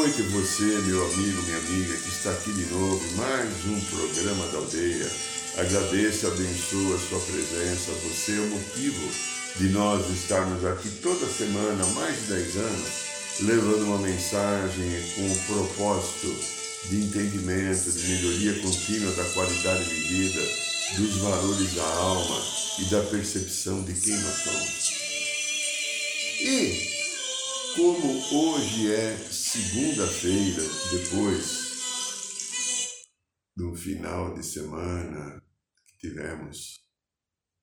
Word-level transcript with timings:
Noite 0.00 0.22
você, 0.22 0.64
meu 0.64 1.04
amigo, 1.12 1.42
minha 1.42 1.58
amiga, 1.58 1.94
que 1.94 2.08
está 2.08 2.30
aqui 2.30 2.50
de 2.54 2.64
novo 2.72 3.16
mais 3.16 3.50
um 3.66 3.78
programa 3.82 4.46
da 4.46 4.56
aldeia. 4.56 5.10
Agradeço, 5.58 6.26
abençoe 6.26 6.94
a 6.94 6.98
sua 7.06 7.20
presença, 7.20 7.92
você 8.08 8.32
é 8.32 8.40
o 8.40 8.46
motivo 8.46 9.10
de 9.58 9.68
nós 9.68 10.08
estarmos 10.08 10.64
aqui 10.64 10.88
toda 11.02 11.26
semana, 11.26 11.84
há 11.84 11.86
mais 11.88 12.16
de 12.16 12.32
10 12.32 12.56
anos, 12.56 12.88
levando 13.40 13.82
uma 13.84 13.98
mensagem 13.98 15.04
com 15.16 15.26
o 15.26 15.54
propósito 15.54 16.34
de 16.88 16.96
entendimento, 16.96 17.92
de 17.92 18.08
melhoria 18.08 18.58
contínua 18.62 19.12
da 19.12 19.24
qualidade 19.24 19.84
de 19.84 20.00
vida, 20.00 20.40
dos 20.96 21.16
valores 21.16 21.74
da 21.74 21.84
alma 21.84 22.42
e 22.78 22.84
da 22.86 23.02
percepção 23.02 23.82
de 23.82 23.92
quem 23.92 24.16
nós 24.16 24.34
somos. 24.44 24.92
E 26.40 26.89
como 27.76 28.08
hoje 28.32 28.92
é 28.92 29.16
segunda-feira, 29.16 30.62
depois 30.90 31.70
do 33.56 33.74
final 33.74 34.34
de 34.34 34.44
semana 34.44 35.42
que 35.86 36.08
tivemos 36.08 36.80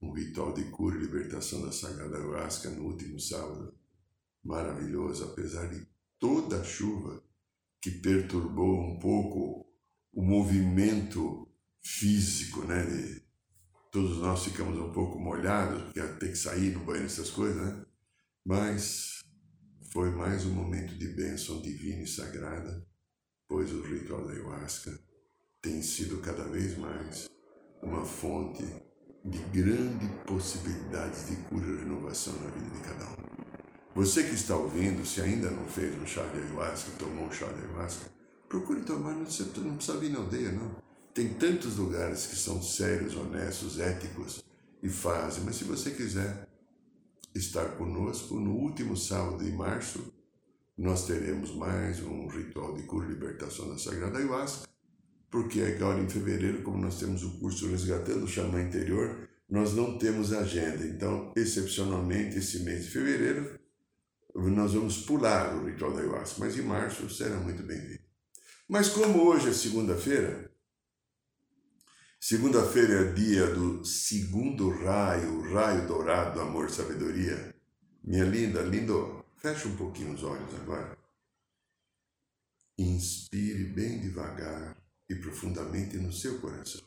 um 0.02 0.14
ritual 0.14 0.54
de 0.54 0.64
cura 0.66 0.96
e 0.96 1.02
libertação 1.02 1.62
da 1.62 1.72
Sagrada 1.72 2.18
Ayahuasca 2.18 2.70
no 2.70 2.84
último 2.86 3.20
sábado, 3.20 3.76
maravilhoso, 4.44 5.26
apesar 5.26 5.68
de 5.68 5.86
toda 6.20 6.62
a 6.62 6.64
chuva 6.64 7.22
que 7.82 7.92
perturbou 7.92 8.80
um 8.80 9.00
pouco 9.00 9.68
o 10.14 10.22
movimento 10.22 11.50
físico, 11.82 12.64
né, 12.64 12.86
de, 12.86 13.24
todos 13.92 14.18
nós 14.20 14.44
ficamos 14.44 14.80
um 14.80 14.92
pouco 14.92 15.20
molhados, 15.20 15.84
porque 15.84 16.02
tem 16.02 16.30
que 16.30 16.38
sair 16.38 16.72
no 16.72 16.86
banho, 16.86 17.06
essas 17.06 17.30
coisas, 17.30 17.58
né? 17.58 17.86
Mas 18.46 19.17
foi 19.90 20.12
mais 20.12 20.46
um 20.46 20.52
momento 20.52 20.96
de 20.96 21.08
bênção 21.08 21.62
divina 21.62 22.04
e 22.04 22.08
sagrada, 22.08 22.86
pois 23.48 23.72
o 23.72 23.82
ritual 23.82 24.26
da 24.26 24.34
ayahuasca 24.34 25.00
tem 25.62 25.82
sido 25.82 26.18
cada 26.18 26.44
vez 26.44 26.78
mais 26.78 27.30
uma 27.82 28.06
fonte 28.06 28.66
de 29.24 29.38
grandes 29.54 30.10
possibilidades 30.26 31.30
de 31.30 31.36
cura 31.44 31.66
e 31.66 31.78
renovação 31.78 32.34
na 32.34 32.50
vida 32.50 32.70
de 32.70 32.82
cada 32.82 33.06
um. 33.06 33.28
Você 33.96 34.24
que 34.24 34.36
está 34.36 34.56
ouvindo, 34.58 35.06
se 35.06 35.22
ainda 35.22 35.50
não 35.50 35.66
fez 35.66 35.96
um 36.00 36.06
chá 36.06 36.24
de 36.28 36.40
ayahuasca, 36.40 36.92
tomou 37.00 37.26
um 37.26 37.32
chá 37.32 37.48
de 37.48 37.62
ayahuasca, 37.62 38.12
procure 38.50 38.82
tomar, 38.82 39.14
não 39.14 39.26
precisa 39.26 40.00
vir 40.00 40.12
na 40.12 40.20
aldeia, 40.20 40.52
não. 40.52 40.76
Tem 41.14 41.34
tantos 41.34 41.78
lugares 41.78 42.28
que 42.28 42.36
são 42.36 42.62
sérios, 42.62 43.16
honestos, 43.16 43.80
éticos 43.80 44.44
e 44.84 44.90
fazem, 44.90 45.44
mas 45.44 45.56
se 45.56 45.64
você 45.64 45.92
quiser 45.92 46.48
estar 47.38 47.78
conosco, 47.78 48.40
no 48.40 48.52
último 48.52 48.98
sábado 48.98 49.44
de 49.44 49.52
março, 49.52 50.14
nós 50.78 51.06
teremos 51.08 51.56
mais 51.56 52.02
um 52.04 52.28
ritual 52.28 52.74
de 52.76 52.84
cura 52.84 53.08
e 53.08 53.10
libertação 53.10 53.70
da 53.70 53.78
Sagrada 53.78 54.18
Ayahuasca, 54.18 54.68
porque 55.30 55.62
agora 55.62 56.00
em 56.00 56.10
fevereiro, 56.10 56.62
como 56.64 56.78
nós 56.78 57.00
temos 57.00 57.24
o 57.24 57.40
curso 57.40 57.68
Resgatando 57.68 58.24
o 58.24 58.28
Xamã 58.28 58.62
Interior, 58.62 59.28
nós 59.50 59.74
não 59.74 59.98
temos 59.98 60.34
agenda. 60.34 60.86
Então, 60.86 61.34
excepcionalmente, 61.36 62.38
esse 62.38 62.60
mês 62.60 62.86
de 62.86 62.92
fevereiro, 62.92 63.60
nós 64.36 64.74
vamos 64.74 65.00
pular 65.00 65.56
o 65.56 65.66
ritual 65.66 65.94
da 65.94 66.02
Ayahuasca, 66.02 66.36
mas 66.40 66.58
em 66.58 66.62
março 66.62 67.10
será 67.10 67.38
muito 67.38 67.64
bem-vindo. 67.64 68.04
Mas 68.68 68.90
como 68.90 69.24
hoje 69.24 69.50
é 69.50 69.54
segunda-feira, 69.54 70.52
Segunda-feira 72.30 72.94
é 72.94 73.14
dia 73.14 73.48
do 73.56 73.86
segundo 73.86 74.70
raio, 74.70 75.50
raio 75.54 75.88
dourado 75.88 76.34
do 76.34 76.42
amor 76.42 76.70
sabedoria. 76.70 77.56
Minha 78.04 78.26
linda, 78.26 78.62
lindo, 78.64 79.24
fecha 79.38 79.66
um 79.70 79.78
pouquinho 79.78 80.14
os 80.14 80.24
olhos 80.26 80.54
agora. 80.56 80.98
Inspire 82.78 83.64
bem 83.64 84.02
devagar 84.02 84.76
e 85.10 85.16
profundamente 85.16 85.96
no 85.96 86.12
seu 86.12 86.38
coração. 86.42 86.82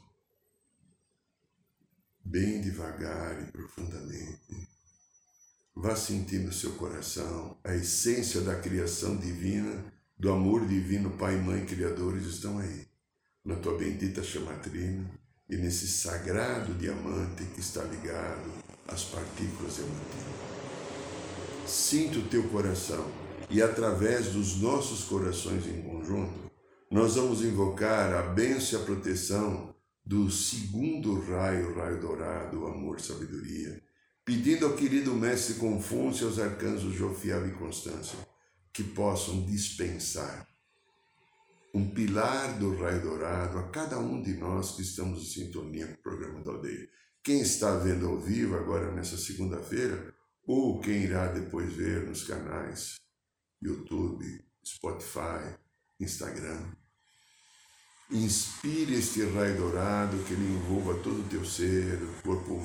Bem 2.23 2.61
devagar 2.61 3.43
e 3.43 3.51
profundamente. 3.51 4.69
Vá 5.75 5.97
sentir 5.97 6.41
no 6.41 6.53
seu 6.53 6.75
coração 6.75 7.59
a 7.65 7.75
essência 7.75 8.43
da 8.43 8.61
criação 8.61 9.17
divina, 9.17 9.91
do 10.19 10.31
amor 10.31 10.67
divino, 10.67 11.17
Pai, 11.17 11.37
Mãe, 11.37 11.65
Criadores 11.65 12.27
estão 12.27 12.59
aí, 12.59 12.87
na 13.43 13.57
tua 13.57 13.79
bendita 13.79 14.23
chamatrina 14.23 15.19
e 15.51 15.57
nesse 15.57 15.89
sagrado 15.89 16.73
diamante 16.75 17.45
que 17.45 17.61
está 17.61 17.83
ligado 17.83 18.53
às 18.87 19.03
partículas 19.03 19.75
diamantinas. 19.75 20.41
Sinta 21.67 22.21
o 22.21 22.29
teu 22.29 22.45
coração 22.45 23.05
e 23.51 23.61
através 23.61 24.29
dos 24.29 24.61
nossos 24.61 25.05
corações 25.05 25.67
em 25.67 25.83
conjunto, 25.83 26.51
nós 26.89 27.17
vamos 27.17 27.43
invocar 27.43 28.15
a 28.15 28.23
bênção 28.23 28.79
e 28.79 28.83
a 28.83 28.87
proteção 28.87 29.75
do 30.05 30.31
segundo 30.31 31.21
raio, 31.21 31.75
raio 31.75 32.01
dourado, 32.01 32.67
amor, 32.67 33.01
sabedoria, 33.01 33.83
pedindo 34.25 34.67
ao 34.67 34.75
querido 34.75 35.13
mestre 35.15 35.55
Confúcio 35.55 36.25
e 36.25 36.29
aos 36.29 36.39
arcanjos 36.39 36.95
Jofiel 36.95 37.49
e 37.49 37.53
Constância 37.53 38.19
que 38.73 38.85
possam 38.85 39.45
dispensar 39.45 40.50
um 41.73 41.89
pilar 41.91 42.59
do 42.59 42.77
raio 42.77 43.01
dourado 43.01 43.59
a 43.59 43.69
cada 43.69 43.99
um 43.99 44.21
de 44.21 44.35
nós 44.35 44.73
que 44.73 44.83
estamos 44.83 45.23
em 45.23 45.45
sintonia 45.45 45.87
com 45.87 45.95
o 45.95 46.03
programa 46.03 46.43
da 46.43 46.53
aldeia. 46.53 46.89
Quem 47.23 47.41
está 47.41 47.77
vendo 47.77 48.09
ao 48.09 48.19
vivo 48.19 48.57
agora 48.57 48.91
nessa 48.93 49.17
segunda-feira, 49.17 50.15
ou 50.47 50.81
quem 50.81 51.05
irá 51.05 51.27
depois 51.29 51.73
ver 51.73 52.07
nos 52.07 52.25
canais 52.25 52.97
YouTube, 53.63 54.25
Spotify, 54.65 55.55
Instagram. 56.01 56.73
Inspire 58.11 58.95
este 58.95 59.23
raio 59.25 59.57
dourado 59.57 60.25
que 60.25 60.33
ele 60.33 60.55
envolva 60.55 60.95
todo 61.03 61.21
o 61.21 61.29
teu 61.29 61.45
ser, 61.45 61.99
corpo 62.25 62.61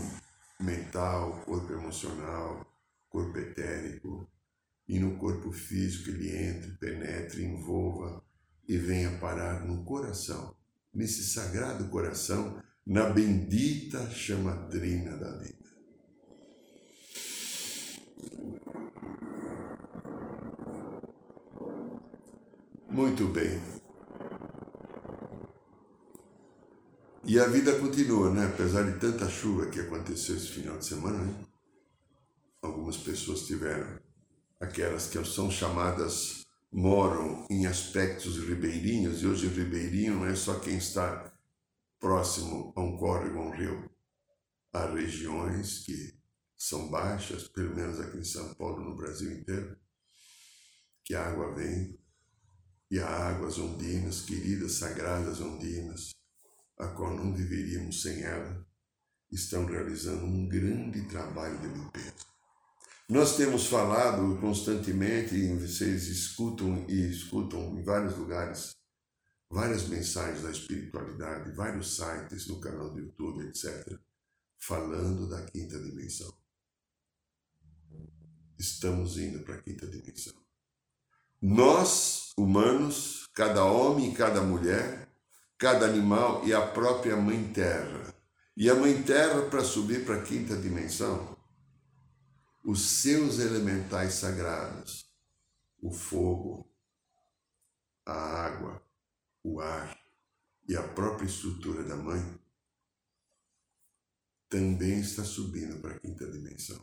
mental, 0.59 1.43
corpo 1.45 1.71
emocional, 1.73 2.65
corpo 3.09 3.37
etérico, 3.37 4.27
e 4.87 4.99
no 4.99 5.17
corpo 5.17 5.51
físico 5.51 6.09
ele 6.09 6.35
entre, 6.35 6.71
penetre, 6.77 7.43
envolva 7.43 8.23
e 8.67 8.77
venha 8.77 9.17
parar 9.19 9.65
no 9.65 9.83
coração, 9.83 10.55
nesse 10.93 11.23
sagrado 11.23 11.89
coração, 11.89 12.61
na 12.85 13.09
bendita 13.09 14.09
chamadrina 14.11 15.17
da 15.17 15.37
vida. 15.37 15.65
Muito 22.89 23.27
bem. 23.27 23.61
E 27.25 27.39
a 27.39 27.47
vida 27.47 27.77
continua, 27.79 28.31
né? 28.31 28.45
Apesar 28.45 28.83
de 28.83 28.99
tanta 28.99 29.27
chuva 29.27 29.65
que 29.65 29.79
aconteceu 29.79 30.37
esse 30.37 30.47
final 30.47 30.77
de 30.77 30.85
semana, 30.85 31.17
né? 31.17 31.45
algumas 32.61 32.97
pessoas 32.97 33.45
tiveram 33.45 33.99
aquelas 34.59 35.07
que 35.07 35.23
são 35.25 35.49
chamadas 35.49 36.44
moram 36.71 37.47
em 37.49 37.65
aspectos 37.65 38.37
ribeirinhos, 38.37 39.21
e 39.21 39.27
hoje 39.27 39.47
ribeirinho 39.47 40.15
não 40.15 40.25
é 40.25 40.35
só 40.35 40.59
quem 40.59 40.77
está 40.77 41.33
próximo 41.99 42.73
a 42.75 42.81
um 42.81 42.97
córrego, 42.97 43.39
a 43.39 43.41
um 43.43 43.51
rio. 43.51 43.89
Há 44.73 44.91
regiões 44.91 45.79
que 45.79 46.13
são 46.57 46.89
baixas, 46.89 47.47
pelo 47.47 47.75
menos 47.75 47.99
aqui 47.99 48.17
em 48.17 48.23
São 48.23 48.53
Paulo, 48.55 48.83
no 48.83 48.95
Brasil 48.95 49.31
inteiro, 49.31 49.77
que 51.03 51.15
a 51.15 51.27
água 51.27 51.53
vem 51.55 51.97
e 52.89 52.99
há 52.99 53.07
águas 53.07 53.57
ondinas, 53.57 54.21
queridas, 54.21 54.73
sagradas 54.73 55.41
ondinas, 55.41 56.11
a 56.77 56.87
qual 56.87 57.15
não 57.15 57.33
viveríamos 57.33 58.01
sem 58.01 58.21
ela, 58.23 58.65
estão 59.31 59.65
realizando 59.65 60.25
um 60.25 60.47
grande 60.47 61.07
trabalho 61.07 61.59
de 61.59 61.67
limpeza. 61.67 62.34
Nós 63.07 63.37
temos 63.37 63.67
falado 63.67 64.35
constantemente, 64.41 65.35
e 65.35 65.53
vocês 65.55 66.07
escutam 66.07 66.85
e 66.89 67.07
escutam 67.07 67.77
em 67.77 67.83
vários 67.83 68.17
lugares, 68.17 68.75
várias 69.47 69.87
mensagens 69.87 70.41
da 70.41 70.49
espiritualidade, 70.49 71.51
vários 71.51 71.95
sites 71.95 72.47
no 72.47 72.59
canal 72.59 72.89
do 72.89 72.99
YouTube, 72.99 73.45
etc., 73.45 73.99
falando 74.57 75.29
da 75.29 75.45
quinta 75.45 75.79
dimensão. 75.79 76.33
Estamos 78.57 79.19
indo 79.19 79.43
para 79.43 79.55
a 79.55 79.61
quinta 79.61 79.85
dimensão. 79.85 80.33
Nós, 81.39 82.31
humanos, 82.35 83.27
cada 83.35 83.65
homem 83.65 84.11
e 84.11 84.15
cada 84.15 84.41
mulher, 84.41 85.07
cada 85.59 85.85
animal 85.85 86.43
e 86.43 86.55
a 86.55 86.65
própria 86.65 87.15
Mãe 87.15 87.51
Terra. 87.53 88.15
E 88.57 88.67
a 88.67 88.73
Mãe 88.73 89.03
Terra, 89.03 89.43
para 89.43 89.63
subir 89.63 90.05
para 90.05 90.15
a 90.15 90.23
quinta 90.23 90.55
dimensão, 90.55 91.34
os 92.65 92.81
seus 92.81 93.37
elementais 93.37 94.15
sagrados, 94.15 95.05
o 95.79 95.91
fogo, 95.91 96.67
a 98.03 98.11
água, 98.11 98.83
o 99.43 99.61
ar 99.61 99.95
e 100.67 100.75
a 100.75 100.81
própria 100.81 101.27
estrutura 101.27 101.83
da 101.83 101.95
mãe, 101.95 102.23
também 104.49 104.99
está 104.99 105.23
subindo 105.23 105.79
para 105.79 105.93
a 105.93 105.99
quinta 105.99 106.25
dimensão. 106.25 106.81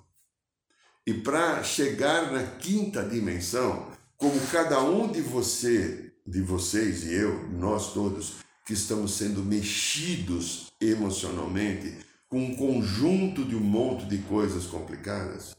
E 1.05 1.15
para 1.15 1.65
chegar 1.65 2.31
na 2.31 2.47
quinta 2.59 3.03
dimensão, 3.03 3.91
como 4.17 4.39
cada 4.53 4.81
um 4.85 5.11
de 5.11 5.21
você, 5.21 6.15
de 6.25 6.41
vocês 6.43 7.03
e 7.03 7.13
eu, 7.13 7.49
nós 7.51 7.93
todos, 7.93 8.37
que 8.65 8.75
estamos 8.75 9.15
sendo 9.15 9.43
mexidos 9.43 10.73
emocionalmente 10.81 12.07
com 12.29 12.39
um 12.39 12.55
conjunto 12.55 13.45
de 13.45 13.57
um 13.57 13.61
monte 13.61 14.07
de 14.07 14.19
coisas 14.19 14.65
complicadas, 14.67 15.57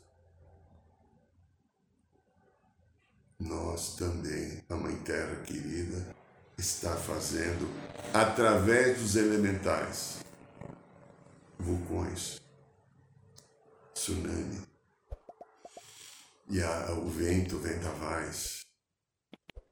nós 3.43 3.95
também, 3.95 4.63
a 4.69 4.75
Mãe 4.75 4.95
Terra 5.03 5.35
querida, 5.37 6.15
está 6.57 6.95
fazendo 6.95 7.69
através 8.13 8.99
dos 8.99 9.15
elementais, 9.15 10.19
vulcões, 11.59 12.41
tsunami, 13.93 14.61
e 16.49 16.61
a, 16.61 16.91
o 16.93 17.09
vento, 17.09 17.57
vendavais, 17.57 18.65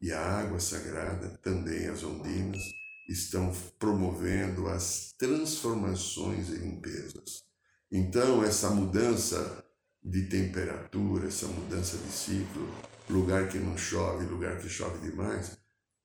e 0.01 0.12
a 0.12 0.19
água 0.19 0.59
sagrada, 0.59 1.29
também 1.44 1.88
as 1.88 2.03
ondinas, 2.03 2.62
estão 3.07 3.51
promovendo 3.77 4.67
as 4.67 5.13
transformações 5.17 6.50
e 6.50 6.56
limpezas. 6.56 7.44
Então, 7.91 8.44
essa 8.44 8.69
mudança 8.69 9.63
de 10.03 10.24
temperatura, 10.24 11.27
essa 11.27 11.48
mudança 11.48 11.98
de 11.98 12.12
ciclo, 12.12 12.68
lugar 13.09 13.48
que 13.48 13.59
não 13.59 13.77
chove, 13.77 14.25
lugar 14.25 14.57
que 14.59 14.69
chove 14.69 15.00
demais, 15.07 15.57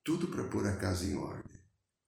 tudo 0.04 0.28
para 0.28 0.44
pôr 0.44 0.66
a 0.66 0.76
casa 0.76 1.04
em 1.04 1.16
ordem. 1.16 1.56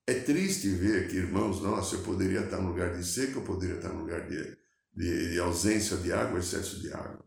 É 0.07 0.15
triste 0.15 0.69
ver 0.69 1.09
que, 1.09 1.17
irmãos 1.17 1.61
nossos, 1.61 1.99
eu 1.99 2.05
poderia 2.05 2.41
estar 2.41 2.59
no 2.59 2.69
lugar 2.69 2.97
de 2.97 3.05
seca, 3.05 3.39
eu 3.39 3.43
poderia 3.43 3.77
estar 3.77 3.91
no 3.91 4.01
lugar 4.01 4.27
de, 4.27 4.57
de, 4.95 5.33
de 5.33 5.39
ausência 5.39 5.97
de 5.99 6.13
água, 6.13 6.39
excesso 6.39 6.81
de 6.81 6.93
água. 6.93 7.25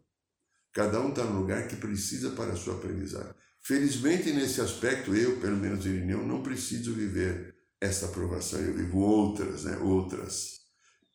Cada 0.74 1.00
um 1.00 1.10
está 1.10 1.24
no 1.24 1.40
lugar 1.40 1.68
que 1.68 1.76
precisa 1.76 2.32
para 2.32 2.54
a 2.54 2.56
sua 2.56 2.76
aprendizagem. 2.76 3.34
Felizmente, 3.62 4.32
nesse 4.32 4.62
aspecto, 4.62 5.14
eu, 5.16 5.40
pelo 5.40 5.58
menos 5.58 5.86
Irineu, 5.86 6.26
não 6.26 6.42
preciso 6.42 6.94
viver 6.94 7.56
essa 7.80 8.08
aprovação, 8.08 8.60
eu 8.60 8.74
vivo 8.74 9.00
outras, 9.00 9.66
né? 9.66 9.78
outras. 9.78 10.62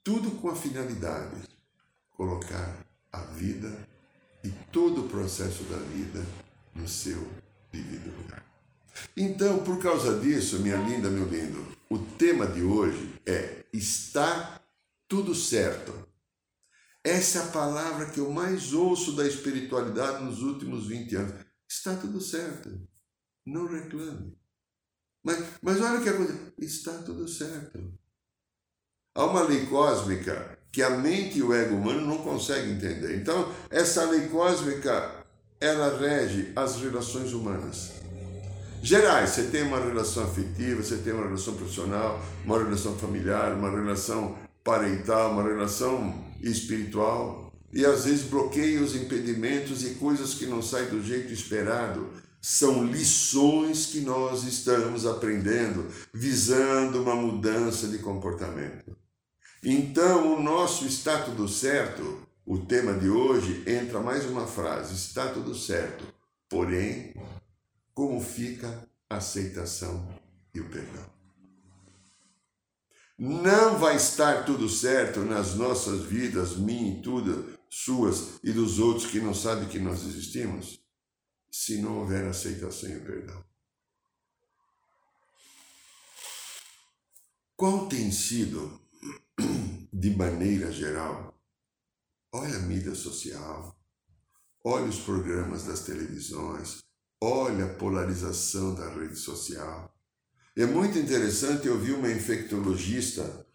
Tudo 0.04 0.32
com 0.32 0.48
a 0.48 0.54
finalidade, 0.54 1.36
colocar 2.10 2.85
a 3.16 3.24
vida 3.34 3.86
e 4.44 4.50
todo 4.70 5.06
o 5.06 5.08
processo 5.08 5.64
da 5.64 5.78
vida 5.78 6.24
no 6.74 6.86
seu 6.86 7.28
devido 7.72 8.16
lugar. 8.16 8.44
Então, 9.16 9.62
por 9.64 9.78
causa 9.80 10.18
disso, 10.18 10.60
minha 10.60 10.76
linda, 10.76 11.10
meu 11.10 11.28
lindo, 11.28 11.66
o 11.90 11.98
tema 11.98 12.46
de 12.46 12.62
hoje 12.62 13.20
é 13.26 13.64
está 13.72 14.60
tudo 15.08 15.34
certo. 15.34 16.06
Essa 17.04 17.38
é 17.38 17.42
a 17.42 17.52
palavra 17.52 18.10
que 18.10 18.18
eu 18.18 18.30
mais 18.30 18.72
ouço 18.72 19.12
da 19.12 19.26
espiritualidade 19.26 20.24
nos 20.24 20.42
últimos 20.42 20.86
20 20.86 21.16
anos. 21.16 21.46
Está 21.68 21.94
tudo 21.94 22.20
certo. 22.20 22.80
Não 23.44 23.66
reclame. 23.66 24.36
Mas, 25.22 25.44
mas 25.62 25.80
olha 25.80 26.02
que 26.02 26.12
coisa. 26.12 26.52
Está 26.58 27.02
tudo 27.02 27.28
certo. 27.28 27.92
Há 29.14 29.24
uma 29.24 29.42
lei 29.42 29.66
cósmica 29.66 30.55
que 30.70 30.82
a 30.82 30.90
mente 30.90 31.38
e 31.38 31.42
o 31.42 31.54
ego 31.54 31.76
humano 31.76 32.06
não 32.06 32.18
conseguem 32.18 32.72
entender. 32.72 33.16
Então, 33.16 33.50
essa 33.70 34.04
lei 34.04 34.28
cósmica, 34.28 35.10
ela 35.60 35.98
rege 35.98 36.52
as 36.54 36.76
relações 36.76 37.32
humanas. 37.32 37.92
Gerais, 38.82 39.30
você 39.30 39.44
tem 39.44 39.62
uma 39.62 39.80
relação 39.80 40.24
afetiva, 40.24 40.82
você 40.82 40.98
tem 40.98 41.12
uma 41.12 41.24
relação 41.24 41.54
profissional, 41.54 42.22
uma 42.44 42.58
relação 42.58 42.96
familiar, 42.96 43.54
uma 43.54 43.70
relação 43.70 44.36
parental, 44.62 45.32
uma 45.32 45.42
relação 45.42 46.14
espiritual. 46.40 47.52
E 47.72 47.84
às 47.84 48.04
vezes 48.04 48.22
bloqueios, 48.22 48.94
impedimentos 48.94 49.84
e 49.84 49.94
coisas 49.94 50.34
que 50.34 50.46
não 50.46 50.62
saem 50.62 50.88
do 50.88 51.02
jeito 51.02 51.32
esperado 51.32 52.06
são 52.40 52.84
lições 52.84 53.86
que 53.86 54.00
nós 54.00 54.44
estamos 54.44 55.04
aprendendo, 55.04 55.86
visando 56.14 57.02
uma 57.02 57.16
mudança 57.16 57.88
de 57.88 57.98
comportamento. 57.98 58.96
Então, 59.62 60.34
o 60.36 60.42
nosso 60.42 60.86
está 60.86 61.22
tudo 61.22 61.48
certo, 61.48 62.26
o 62.44 62.58
tema 62.58 62.94
de 62.94 63.08
hoje, 63.08 63.64
entra 63.66 64.00
mais 64.00 64.24
uma 64.24 64.46
frase: 64.46 64.94
está 64.94 65.32
tudo 65.32 65.54
certo. 65.54 66.06
Porém, 66.48 67.14
como 67.92 68.20
fica 68.20 68.88
a 69.10 69.16
aceitação 69.16 70.08
e 70.54 70.60
o 70.60 70.70
perdão? 70.70 71.04
Não 73.18 73.78
vai 73.78 73.96
estar 73.96 74.44
tudo 74.44 74.68
certo 74.68 75.20
nas 75.20 75.54
nossas 75.54 76.02
vidas, 76.04 76.56
minha 76.56 76.98
e 76.98 77.02
tudo, 77.02 77.58
suas 77.70 78.38
e 78.44 78.52
dos 78.52 78.78
outros 78.78 79.06
que 79.06 79.18
não 79.18 79.34
sabem 79.34 79.68
que 79.68 79.78
nós 79.78 80.04
existimos, 80.04 80.78
se 81.50 81.80
não 81.80 81.98
houver 81.98 82.26
aceitação 82.26 82.90
e 82.90 83.00
perdão. 83.00 83.42
Qual 87.56 87.88
tem 87.88 88.12
sido 88.12 88.85
de 89.92 90.10
maneira 90.16 90.70
geral, 90.72 91.38
olha 92.32 92.56
a 92.56 92.60
mídia 92.60 92.94
social, 92.94 93.78
olha 94.64 94.86
os 94.86 95.00
programas 95.00 95.64
das 95.64 95.84
televisões, 95.84 96.82
olha 97.20 97.66
a 97.66 97.74
polarização 97.74 98.74
da 98.74 98.88
rede 98.90 99.16
social. 99.16 99.94
É 100.56 100.64
muito 100.64 100.98
interessante, 100.98 101.66
eu 101.66 101.78
vi 101.78 101.92
uma 101.92 102.10
infectologista, 102.10 103.46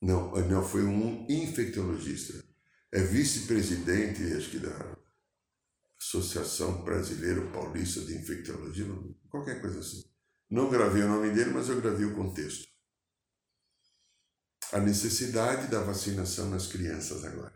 não, 0.00 0.30
não 0.32 0.64
foi 0.64 0.84
um 0.84 1.26
infectologista, 1.28 2.44
é 2.92 3.00
vice-presidente, 3.00 4.22
acho 4.34 4.50
que 4.50 4.58
da 4.58 4.96
Associação 6.00 6.84
Brasileira 6.84 7.44
Paulista 7.50 8.00
de 8.02 8.14
Infectologia, 8.16 8.86
qualquer 9.28 9.60
coisa 9.60 9.80
assim. 9.80 10.04
Não 10.50 10.70
gravei 10.70 11.02
o 11.02 11.08
nome 11.08 11.30
dele, 11.32 11.50
mas 11.50 11.68
eu 11.68 11.80
gravei 11.80 12.06
o 12.06 12.14
contexto 12.14 12.73
a 14.74 14.80
necessidade 14.80 15.68
da 15.68 15.78
vacinação 15.78 16.50
nas 16.50 16.66
crianças 16.66 17.24
agora. 17.24 17.54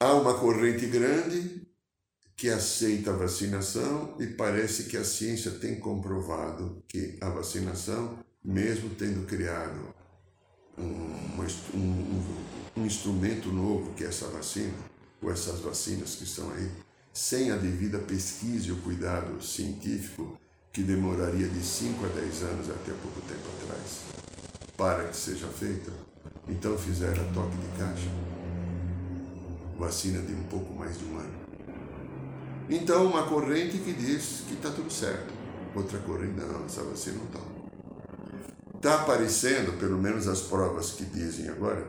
Há 0.00 0.14
uma 0.14 0.38
corrente 0.38 0.86
grande 0.86 1.68
que 2.34 2.48
aceita 2.48 3.10
a 3.10 3.16
vacinação 3.16 4.16
e 4.18 4.26
parece 4.26 4.84
que 4.84 4.96
a 4.96 5.04
ciência 5.04 5.50
tem 5.50 5.78
comprovado 5.78 6.82
que 6.88 7.18
a 7.20 7.28
vacinação, 7.28 8.24
mesmo 8.42 8.88
tendo 8.94 9.26
criado 9.26 9.94
um, 10.78 11.44
um, 11.74 12.24
um 12.78 12.86
instrumento 12.86 13.52
novo 13.52 13.92
que 13.92 14.04
é 14.04 14.06
essa 14.06 14.28
vacina, 14.28 14.78
ou 15.20 15.30
essas 15.30 15.60
vacinas 15.60 16.14
que 16.14 16.24
estão 16.24 16.50
aí, 16.52 16.70
sem 17.12 17.50
a 17.50 17.56
devida 17.58 17.98
pesquisa 17.98 18.68
e 18.68 18.72
o 18.72 18.80
cuidado 18.80 19.42
científico, 19.42 20.40
que 20.74 20.82
demoraria 20.82 21.46
de 21.46 21.64
5 21.64 22.04
a 22.04 22.08
10 22.08 22.42
anos 22.42 22.68
até 22.68 22.92
pouco 22.94 23.20
tempo 23.28 23.48
atrás, 23.62 24.00
para 24.76 25.04
que 25.04 25.16
seja 25.16 25.46
feita, 25.46 25.92
então 26.48 26.76
fizeram 26.76 27.22
a 27.22 27.32
toque 27.32 27.56
de 27.56 27.78
caixa. 27.78 28.10
Vacina 29.78 30.20
de 30.20 30.32
um 30.34 30.42
pouco 30.44 30.74
mais 30.74 30.98
de 30.98 31.04
um 31.04 31.16
ano. 31.16 31.44
Então, 32.68 33.06
uma 33.06 33.22
corrente 33.28 33.78
que 33.78 33.92
diz 33.92 34.42
que 34.48 34.54
está 34.54 34.70
tudo 34.70 34.92
certo. 34.92 35.32
Outra 35.76 35.98
corrente, 36.00 36.40
não, 36.40 36.64
essa 36.64 36.82
vacina 36.82 37.18
não 37.18 37.26
está. 37.26 37.40
Está 38.74 39.02
aparecendo, 39.02 39.78
pelo 39.78 39.96
menos 39.96 40.26
as 40.26 40.40
provas 40.40 40.90
que 40.90 41.04
dizem 41.04 41.48
agora, 41.48 41.86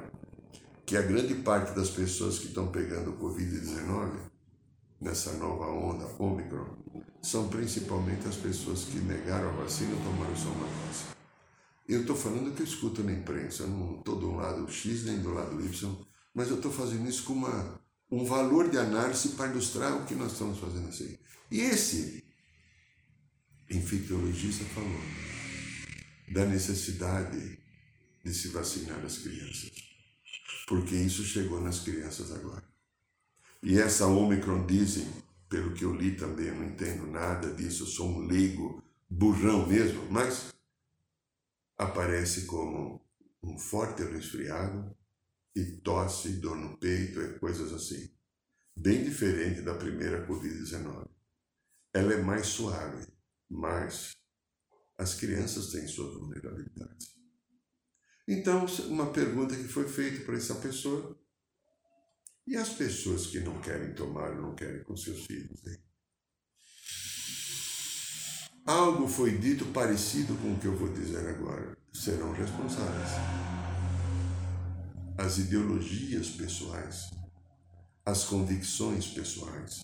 que 0.86 0.96
a 0.96 1.01
grande 1.01 1.34
parte 1.34 1.75
das 1.75 1.89
pessoas 1.89 2.38
que 2.38 2.48
estão 2.48 2.68
pegando 2.68 3.12
o 3.12 3.18
Covid-19 3.18 4.35
nessa 5.00 5.34
nova 5.34 5.68
onda 5.68 6.06
Omicron 6.20 6.75
são 7.22 7.48
principalmente 7.50 8.28
as 8.28 8.36
pessoas 8.36 8.86
que 8.86 8.98
negaram 9.00 9.50
a 9.50 9.64
vacina 9.64 9.96
ou 9.96 10.04
tomaram 10.04 10.36
só 10.36 10.50
uma 10.50 10.68
dose. 10.68 11.16
Eu 11.88 12.02
estou 12.02 12.16
falando 12.16 12.56
que 12.56 12.62
eu 12.62 12.66
escuto 12.66 13.04
na 13.04 13.12
imprensa, 13.12 13.68
não 13.68 14.00
estou 14.00 14.20
do 14.20 14.32
lado 14.36 14.72
X 14.72 15.06
nem 15.06 15.20
do 15.20 15.34
lado 15.34 15.64
Y, 15.64 16.06
mas 16.34 16.50
eu 16.50 16.56
estou 16.56 16.72
fazendo 16.72 17.08
isso 17.08 17.24
com 17.24 17.34
uma, 17.34 17.80
um 18.12 18.25
valor 18.25 18.70
de 18.70 18.78
análise 18.78 19.30
para 19.30 19.52
ilustrar 19.52 19.96
o 19.96 20.06
que 20.06 20.16
nós 20.16 20.32
estamos 20.32 20.60
fazendo 20.60 20.90
assim. 20.90 21.18
E 21.52 21.62
esse 21.62 22.24
infectologista 23.70 24.66
falou 24.66 25.00
da 26.32 26.46
necessidade 26.46 27.60
de 28.24 28.34
se 28.34 28.48
vacinar 28.50 29.04
as 29.06 29.20
crianças, 29.20 29.72
porque 30.68 30.96
isso 30.96 31.24
chegou 31.24 31.62
nas 31.62 31.80
crianças 31.82 32.32
agora. 32.32 32.64
E 33.65 33.79
essa 33.79 34.05
Omicron 34.05 34.67
dizem, 34.67 35.12
pelo 35.50 35.74
que 35.74 35.84
eu 35.84 35.91
li 35.91 36.15
também, 36.15 36.50
eu 36.50 36.55
não 36.55 36.65
entendo 36.65 37.07
nada 37.07 37.51
disso, 37.51 37.81
eu 37.81 37.88
sou 37.88 38.07
um 38.07 38.27
leigo, 38.27 38.84
burrão 39.10 39.67
mesmo, 39.67 40.05
mas 40.12 40.53
aparece 41.75 42.45
como 42.45 43.03
um 43.41 43.57
forte 43.57 44.03
resfriado 44.03 44.95
e 45.55 45.77
tosse, 45.77 46.34
dor 46.34 46.55
no 46.55 46.77
peito 46.77 47.19
e 47.19 47.39
coisas 47.39 47.74
assim. 47.74 48.07
Bem 48.75 49.03
diferente 49.03 49.63
da 49.63 49.74
primeira 49.74 50.27
Covid-19. 50.27 51.07
Ela 51.91 52.13
é 52.13 52.22
mais 52.22 52.45
suave, 52.45 53.07
mas 53.50 54.12
as 54.95 55.15
crianças 55.15 55.72
têm 55.72 55.88
suas 55.88 56.13
vulnerabilidades. 56.13 57.15
Então, 58.27 58.65
uma 58.89 59.12
pergunta 59.12 59.55
que 59.55 59.67
foi 59.67 59.88
feita 59.88 60.24
para 60.24 60.38
essa 60.38 60.53
pessoa. 60.53 61.19
E 62.48 62.56
as 62.56 62.70
pessoas 62.70 63.25
que 63.28 63.40
não 63.40 63.60
querem 63.60 63.94
tomar, 63.96 64.36
não 64.36 64.54
querem 64.54 64.84
com 64.84 64.96
seus 64.96 65.25
filhos? 65.25 65.66
Hein? 65.66 65.78
Algo 68.68 69.08
foi 69.08 69.38
dito 69.38 69.66
parecido 69.68 70.36
com 70.36 70.54
o 70.54 70.60
que 70.60 70.68
eu 70.68 70.78
vou 70.78 70.90
dizer 70.90 71.28
agora. 71.28 71.75
Serão 71.92 72.32
responsáveis. 72.34 73.10
As 75.18 75.40
ideologias 75.40 76.30
pessoais, 76.30 77.10
as 78.06 78.25
convicções 78.25 79.08
pessoais, 79.08 79.84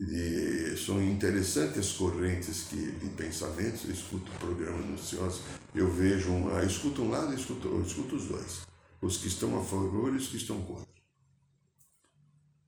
e 0.00 0.76
são 0.76 1.02
interessantes 1.02 1.78
as 1.78 1.92
correntes 1.92 2.62
que, 2.64 2.92
de 2.92 3.10
pensamentos. 3.10 3.84
Eu 3.84 3.92
escuto 3.92 4.30
programas 4.38 4.86
noticiosos, 4.86 5.42
eu 5.74 5.92
vejo, 5.92 6.30
um, 6.30 6.60
escuto 6.62 7.02
um 7.02 7.10
lado, 7.10 7.32
eu 7.32 7.38
escuto, 7.38 7.80
escuto 7.82 8.16
os 8.16 8.26
dois. 8.26 8.60
Os 9.00 9.18
que 9.18 9.28
estão 9.28 9.56
a 9.56 9.64
favor 9.64 10.12
e 10.12 10.16
os 10.16 10.28
que 10.28 10.36
estão 10.36 10.60
contra. 10.62 10.97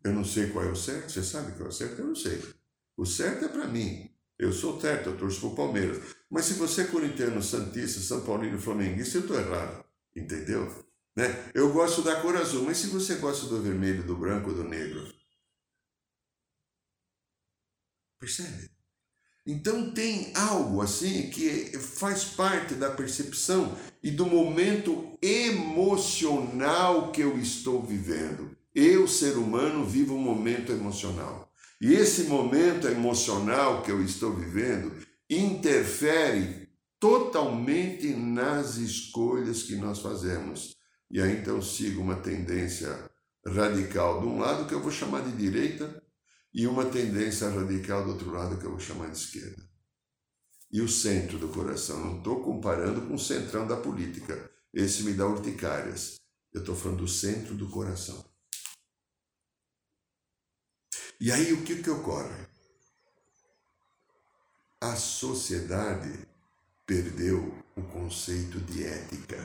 Eu 0.02 0.12
não 0.12 0.24
sei 0.24 0.50
qual 0.50 0.64
é 0.64 0.70
o 0.70 0.76
certo, 0.76 1.12
você 1.12 1.22
sabe 1.22 1.52
qual 1.52 1.66
é 1.66 1.68
o 1.68 1.72
certo? 1.72 1.98
Eu 2.00 2.06
não 2.06 2.14
sei. 2.14 2.42
O 2.96 3.04
certo 3.04 3.44
é 3.44 3.48
para 3.48 3.66
mim. 3.66 4.10
Eu 4.38 4.52
sou 4.52 4.80
certo, 4.80 5.10
eu 5.10 5.18
torço 5.18 5.40
para 5.40 5.48
o 5.50 5.56
Palmeiras. 5.56 6.02
Mas 6.30 6.46
se 6.46 6.54
você 6.54 6.82
é 6.82 6.86
corintiano, 6.86 7.42
santista, 7.42 8.00
São 8.00 8.24
Paulino, 8.24 8.58
flamenguista, 8.58 9.18
eu 9.18 9.22
estou 9.22 9.38
errado. 9.38 9.84
Entendeu? 10.16 10.66
Né? 11.14 11.50
Eu 11.52 11.72
gosto 11.72 12.02
da 12.02 12.20
cor 12.22 12.36
azul, 12.36 12.64
mas 12.64 12.78
se 12.78 12.86
você 12.86 13.16
gosta 13.16 13.46
do 13.46 13.60
vermelho, 13.62 14.02
do 14.02 14.16
branco, 14.16 14.52
do 14.52 14.64
negro, 14.64 15.06
Percebe? 18.20 18.70
Então 19.46 19.90
tem 19.92 20.30
algo 20.36 20.82
assim 20.82 21.30
que 21.30 21.78
faz 21.78 22.24
parte 22.24 22.74
da 22.74 22.90
percepção 22.90 23.74
e 24.02 24.10
do 24.10 24.26
momento 24.26 25.18
emocional 25.22 27.10
que 27.10 27.22
eu 27.22 27.38
estou 27.38 27.82
vivendo. 27.82 28.54
Eu, 28.74 29.08
ser 29.08 29.36
humano, 29.36 29.84
vivo 29.84 30.14
um 30.14 30.22
momento 30.22 30.72
emocional. 30.72 31.52
E 31.80 31.94
esse 31.94 32.24
momento 32.24 32.86
emocional 32.86 33.82
que 33.82 33.90
eu 33.90 34.02
estou 34.02 34.34
vivendo 34.34 34.92
interfere 35.28 36.68
totalmente 36.98 38.08
nas 38.08 38.76
escolhas 38.76 39.62
que 39.62 39.76
nós 39.76 40.00
fazemos. 40.00 40.76
E 41.10 41.20
aí 41.20 41.38
então 41.38 41.60
sigo 41.62 42.02
uma 42.02 42.16
tendência 42.16 43.10
radical 43.46 44.20
de 44.20 44.26
um 44.26 44.38
lado 44.38 44.68
que 44.68 44.74
eu 44.74 44.82
vou 44.82 44.92
chamar 44.92 45.22
de 45.22 45.32
direita 45.32 46.02
e 46.52 46.66
uma 46.66 46.84
tendência 46.84 47.48
radical 47.48 48.04
do 48.04 48.10
outro 48.10 48.30
lado 48.30 48.58
que 48.58 48.66
eu 48.66 48.70
vou 48.70 48.80
chamar 48.80 49.10
de 49.10 49.16
esquerda. 49.16 49.62
E 50.70 50.80
o 50.80 50.88
centro 50.88 51.38
do 51.38 51.48
coração, 51.48 51.98
não 51.98 52.18
estou 52.18 52.42
comparando 52.42 53.00
com 53.02 53.14
o 53.14 53.18
centrão 53.18 53.66
da 53.66 53.76
política, 53.76 54.50
esse 54.72 55.02
me 55.02 55.14
dá 55.14 55.26
urticárias. 55.26 56.16
Eu 56.52 56.60
estou 56.60 56.76
falando 56.76 56.98
do 56.98 57.08
centro 57.08 57.54
do 57.54 57.68
coração. 57.68 58.29
E 61.20 61.30
aí 61.30 61.52
o 61.52 61.62
que, 61.62 61.82
que 61.82 61.90
ocorre? 61.90 62.48
A 64.80 64.96
sociedade 64.96 66.26
perdeu 66.86 67.54
o 67.76 67.82
conceito 67.82 68.58
de 68.60 68.84
ética. 68.84 69.36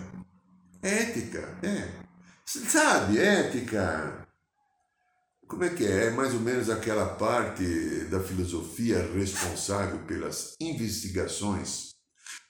Ética, 0.82 1.58
é. 1.62 1.92
Sabe, 2.46 3.20
ética 3.20 4.26
como 5.48 5.64
é 5.64 5.70
que 5.70 5.86
é? 5.86 6.08
É 6.08 6.10
mais 6.10 6.34
ou 6.34 6.40
menos 6.40 6.70
aquela 6.70 7.06
parte 7.06 7.64
da 8.10 8.20
filosofia 8.20 9.08
responsável 9.14 10.00
pelas 10.00 10.56
investigações 10.60 11.94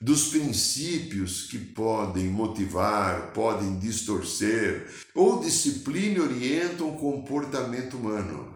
dos 0.00 0.28
princípios 0.28 1.46
que 1.46 1.58
podem 1.58 2.24
motivar, 2.24 3.32
podem 3.32 3.78
distorcer 3.78 4.90
ou 5.14 5.40
disciplina 5.40 6.22
orientam 6.22 6.90
o 6.90 6.98
comportamento 6.98 7.96
humano, 7.96 8.55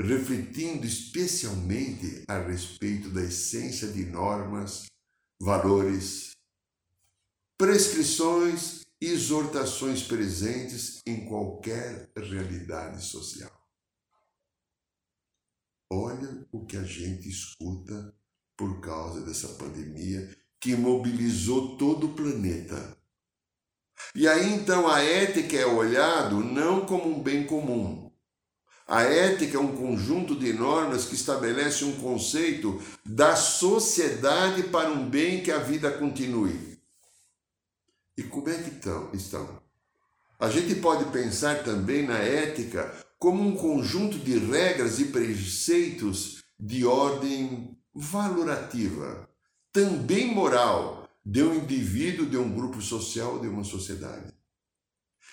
refletindo 0.00 0.86
especialmente 0.86 2.24
a 2.26 2.38
respeito 2.38 3.10
da 3.10 3.22
essência 3.22 3.88
de 3.88 4.04
normas, 4.06 4.86
valores, 5.40 6.32
prescrições 7.58 8.80
exortações 9.00 10.02
presentes 10.02 11.00
em 11.06 11.24
qualquer 11.24 12.10
realidade 12.14 13.02
social. 13.02 13.50
Olha 15.90 16.46
o 16.52 16.66
que 16.66 16.76
a 16.76 16.84
gente 16.84 17.28
escuta 17.28 18.14
por 18.56 18.80
causa 18.80 19.22
dessa 19.22 19.48
pandemia 19.54 20.36
que 20.60 20.76
mobilizou 20.76 21.78
todo 21.78 22.08
o 22.08 22.14
planeta. 22.14 22.96
E 24.14 24.28
aí 24.28 24.52
então 24.52 24.86
a 24.86 25.02
ética 25.02 25.56
é 25.56 25.64
olhado 25.64 26.44
não 26.44 26.84
como 26.84 27.08
um 27.08 27.22
bem 27.22 27.46
comum. 27.46 27.99
A 28.90 29.02
ética 29.02 29.56
é 29.56 29.60
um 29.60 29.76
conjunto 29.76 30.34
de 30.34 30.52
normas 30.52 31.04
que 31.04 31.14
estabelece 31.14 31.84
um 31.84 31.92
conceito 32.00 32.82
da 33.06 33.36
sociedade 33.36 34.64
para 34.64 34.90
um 34.90 35.08
bem 35.08 35.44
que 35.44 35.52
a 35.52 35.58
vida 35.58 35.92
continue. 35.92 36.76
E 38.18 38.24
como 38.24 38.50
é 38.50 38.60
que 38.60 39.16
estão? 39.16 39.62
A 40.40 40.50
gente 40.50 40.74
pode 40.74 41.04
pensar 41.12 41.62
também 41.62 42.04
na 42.04 42.18
ética 42.18 42.92
como 43.16 43.40
um 43.40 43.54
conjunto 43.54 44.18
de 44.18 44.36
regras 44.36 44.98
e 44.98 45.04
preceitos 45.04 46.42
de 46.58 46.84
ordem 46.84 47.78
valorativa, 47.94 49.30
também 49.72 50.34
moral, 50.34 51.08
de 51.24 51.44
um 51.44 51.54
indivíduo, 51.54 52.26
de 52.26 52.36
um 52.36 52.52
grupo 52.52 52.82
social, 52.82 53.38
de 53.38 53.46
uma 53.46 53.62
sociedade. 53.62 54.39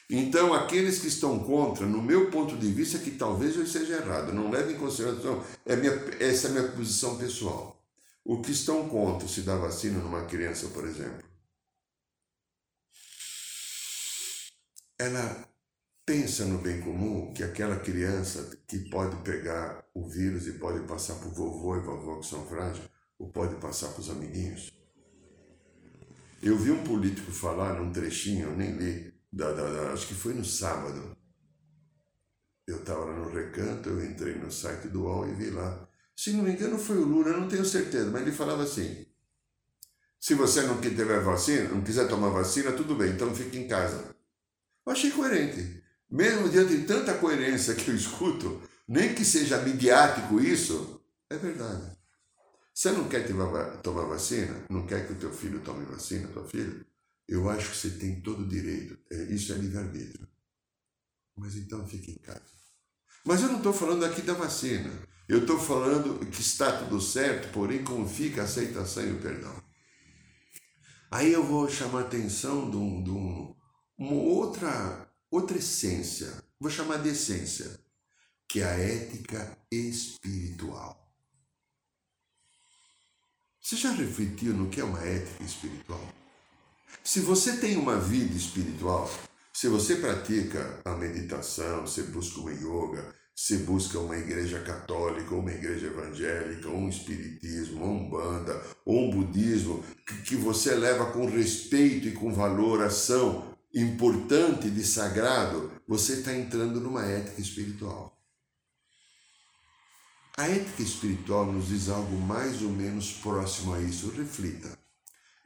Então, 0.09 0.53
aqueles 0.53 0.99
que 0.99 1.07
estão 1.07 1.37
contra, 1.39 1.85
no 1.85 2.01
meu 2.01 2.31
ponto 2.31 2.55
de 2.55 2.71
vista, 2.71 2.97
que 2.97 3.11
talvez 3.11 3.57
eu 3.57 3.63
esteja 3.63 3.97
errado, 3.97 4.33
não 4.33 4.49
leve 4.49 4.73
em 4.73 4.77
consideração, 4.77 5.43
é 5.65 5.75
minha, 5.75 5.91
essa 6.19 6.47
é 6.47 6.49
a 6.49 6.53
minha 6.53 6.71
posição 6.71 7.17
pessoal. 7.17 7.77
O 8.23 8.41
que 8.41 8.51
estão 8.51 8.87
contra 8.87 9.27
se 9.27 9.41
dá 9.41 9.57
vacina 9.57 9.99
numa 9.99 10.25
criança, 10.25 10.69
por 10.69 10.85
exemplo, 10.85 11.25
ela 14.97 15.47
pensa 16.05 16.45
no 16.45 16.59
bem 16.59 16.79
comum 16.81 17.33
que 17.33 17.43
aquela 17.43 17.77
criança 17.77 18.57
que 18.65 18.89
pode 18.89 19.15
pegar 19.23 19.85
o 19.93 20.07
vírus 20.07 20.47
e 20.47 20.53
pode 20.53 20.87
passar 20.87 21.15
para 21.15 21.27
o 21.27 21.33
vovô 21.33 21.75
e 21.75 21.81
vovó 21.81 22.19
que 22.19 22.27
são 22.27 22.45
frágeis, 22.47 22.87
ou 23.19 23.29
pode 23.29 23.55
passar 23.55 23.89
para 23.89 24.01
os 24.01 24.09
amiguinhos. 24.09 24.71
Eu 26.41 26.57
vi 26.57 26.71
um 26.71 26.83
político 26.83 27.31
falar 27.31 27.73
num 27.73 27.91
trechinho, 27.91 28.47
eu 28.47 28.55
nem 28.55 28.71
li, 28.71 29.16
da, 29.37 29.51
da, 29.51 29.69
da, 29.69 29.93
acho 29.93 30.07
que 30.07 30.15
foi 30.15 30.33
no 30.33 30.43
sábado. 30.43 31.15
Eu 32.65 32.77
estava 32.77 33.05
lá 33.05 33.13
no 33.13 33.29
recanto, 33.29 33.89
eu 33.89 34.03
entrei 34.03 34.35
no 34.35 34.51
site 34.51 34.87
do 34.87 35.03
UOL 35.03 35.29
e 35.29 35.35
vi 35.35 35.51
lá. 35.51 35.87
Se 36.15 36.33
não 36.33 36.43
me 36.43 36.51
engano 36.51 36.79
foi 36.79 36.97
o 36.97 37.05
Lula, 37.05 37.29
eu 37.29 37.41
não 37.41 37.47
tenho 37.47 37.63
certeza, 37.63 38.09
mas 38.09 38.23
ele 38.23 38.31
falava 38.31 38.63
assim, 38.63 39.05
se 40.19 40.33
você 40.33 40.63
não 40.63 40.81
tiver 40.81 41.21
vacina, 41.21 41.69
não 41.69 41.83
quiser 41.83 42.07
tomar 42.07 42.29
vacina, 42.29 42.71
tudo 42.71 42.95
bem, 42.95 43.11
então 43.11 43.33
fique 43.35 43.57
em 43.59 43.67
casa. 43.67 44.15
Eu 44.85 44.91
achei 44.91 45.11
coerente. 45.11 45.83
Mesmo 46.09 46.49
diante 46.49 46.75
de 46.75 46.85
tanta 46.85 47.13
coerência 47.13 47.75
que 47.75 47.89
eu 47.89 47.95
escuto, 47.95 48.61
nem 48.87 49.13
que 49.13 49.23
seja 49.23 49.61
midiático 49.61 50.39
isso, 50.39 50.99
é 51.29 51.37
verdade. 51.37 51.95
Você 52.73 52.91
não 52.91 53.07
quer 53.07 53.27
tomar 53.83 54.05
vacina? 54.05 54.65
Não 54.69 54.87
quer 54.87 55.05
que 55.05 55.13
o 55.13 55.17
teu 55.17 55.31
filho 55.31 55.59
tome 55.59 55.85
vacina, 55.85 56.27
tua 56.29 56.47
filha? 56.47 56.85
Eu 57.27 57.49
acho 57.49 57.71
que 57.71 57.77
você 57.77 57.89
tem 57.91 58.21
todo 58.21 58.43
o 58.43 58.47
direito. 58.47 58.97
É, 59.11 59.23
isso 59.33 59.51
é 59.51 59.57
livre-arbítrio. 59.57 60.27
Mas 61.35 61.55
então 61.55 61.87
fique 61.87 62.11
em 62.11 62.19
casa. 62.19 62.57
Mas 63.25 63.41
eu 63.41 63.49
não 63.49 63.57
estou 63.57 63.73
falando 63.73 64.05
aqui 64.05 64.21
da 64.21 64.33
vacina. 64.33 64.89
Eu 65.27 65.39
estou 65.39 65.59
falando 65.59 66.25
que 66.27 66.39
está 66.39 66.71
tudo 66.71 67.01
certo, 67.01 67.51
porém 67.51 67.83
como 67.83 68.07
fica 68.07 68.41
a 68.41 68.45
aceitação 68.45 69.05
e 69.05 69.11
o 69.11 69.21
perdão. 69.21 69.61
Aí 71.11 71.33
eu 71.33 71.43
vou 71.45 71.69
chamar 71.69 71.99
a 71.99 72.05
atenção 72.05 72.69
de 72.69 72.77
um, 72.77 73.03
de 73.03 73.09
um, 73.09 73.55
uma 73.97 74.13
outra, 74.13 75.09
outra 75.29 75.57
essência, 75.57 76.43
vou 76.59 76.69
chamar 76.69 76.97
de 76.97 77.09
essência, 77.09 77.77
que 78.47 78.61
é 78.61 78.65
a 78.65 78.77
ética 78.77 79.57
espiritual. 79.69 81.13
Você 83.61 83.75
já 83.75 83.91
refletiu 83.91 84.53
no 84.53 84.69
que 84.69 84.79
é 84.79 84.83
uma 84.83 85.01
ética 85.01 85.43
espiritual? 85.43 86.13
Se 87.03 87.19
você 87.19 87.57
tem 87.57 87.77
uma 87.77 87.97
vida 87.97 88.35
espiritual, 88.35 89.09
se 89.53 89.67
você 89.67 89.95
pratica 89.95 90.79
a 90.85 90.91
meditação, 90.91 91.81
você 91.81 92.03
busca 92.03 92.39
uma 92.39 92.51
yoga, 92.51 93.15
você 93.35 93.57
busca 93.57 93.99
uma 93.99 94.17
igreja 94.17 94.59
católica, 94.61 95.33
uma 95.35 95.51
igreja 95.51 95.87
evangélica, 95.87 96.69
um 96.69 96.89
espiritismo, 96.89 97.83
uma 97.83 97.93
umbanda, 97.93 98.61
ou 98.85 99.07
um 99.07 99.11
budismo, 99.11 99.83
que 100.25 100.35
você 100.35 100.75
leva 100.75 101.11
com 101.11 101.25
respeito 101.25 102.07
e 102.07 102.11
com 102.11 102.33
valoração 102.33 103.55
importante 103.73 104.69
de 104.69 104.83
sagrado, 104.83 105.71
você 105.87 106.13
está 106.13 106.33
entrando 106.35 106.79
numa 106.79 107.05
ética 107.05 107.39
espiritual. 107.39 108.17
A 110.35 110.47
ética 110.47 110.83
espiritual 110.83 111.45
nos 111.45 111.67
diz 111.67 111.89
algo 111.89 112.15
mais 112.19 112.61
ou 112.61 112.69
menos 112.69 113.11
próximo 113.13 113.73
a 113.73 113.81
isso. 113.81 114.11
Reflita. 114.11 114.77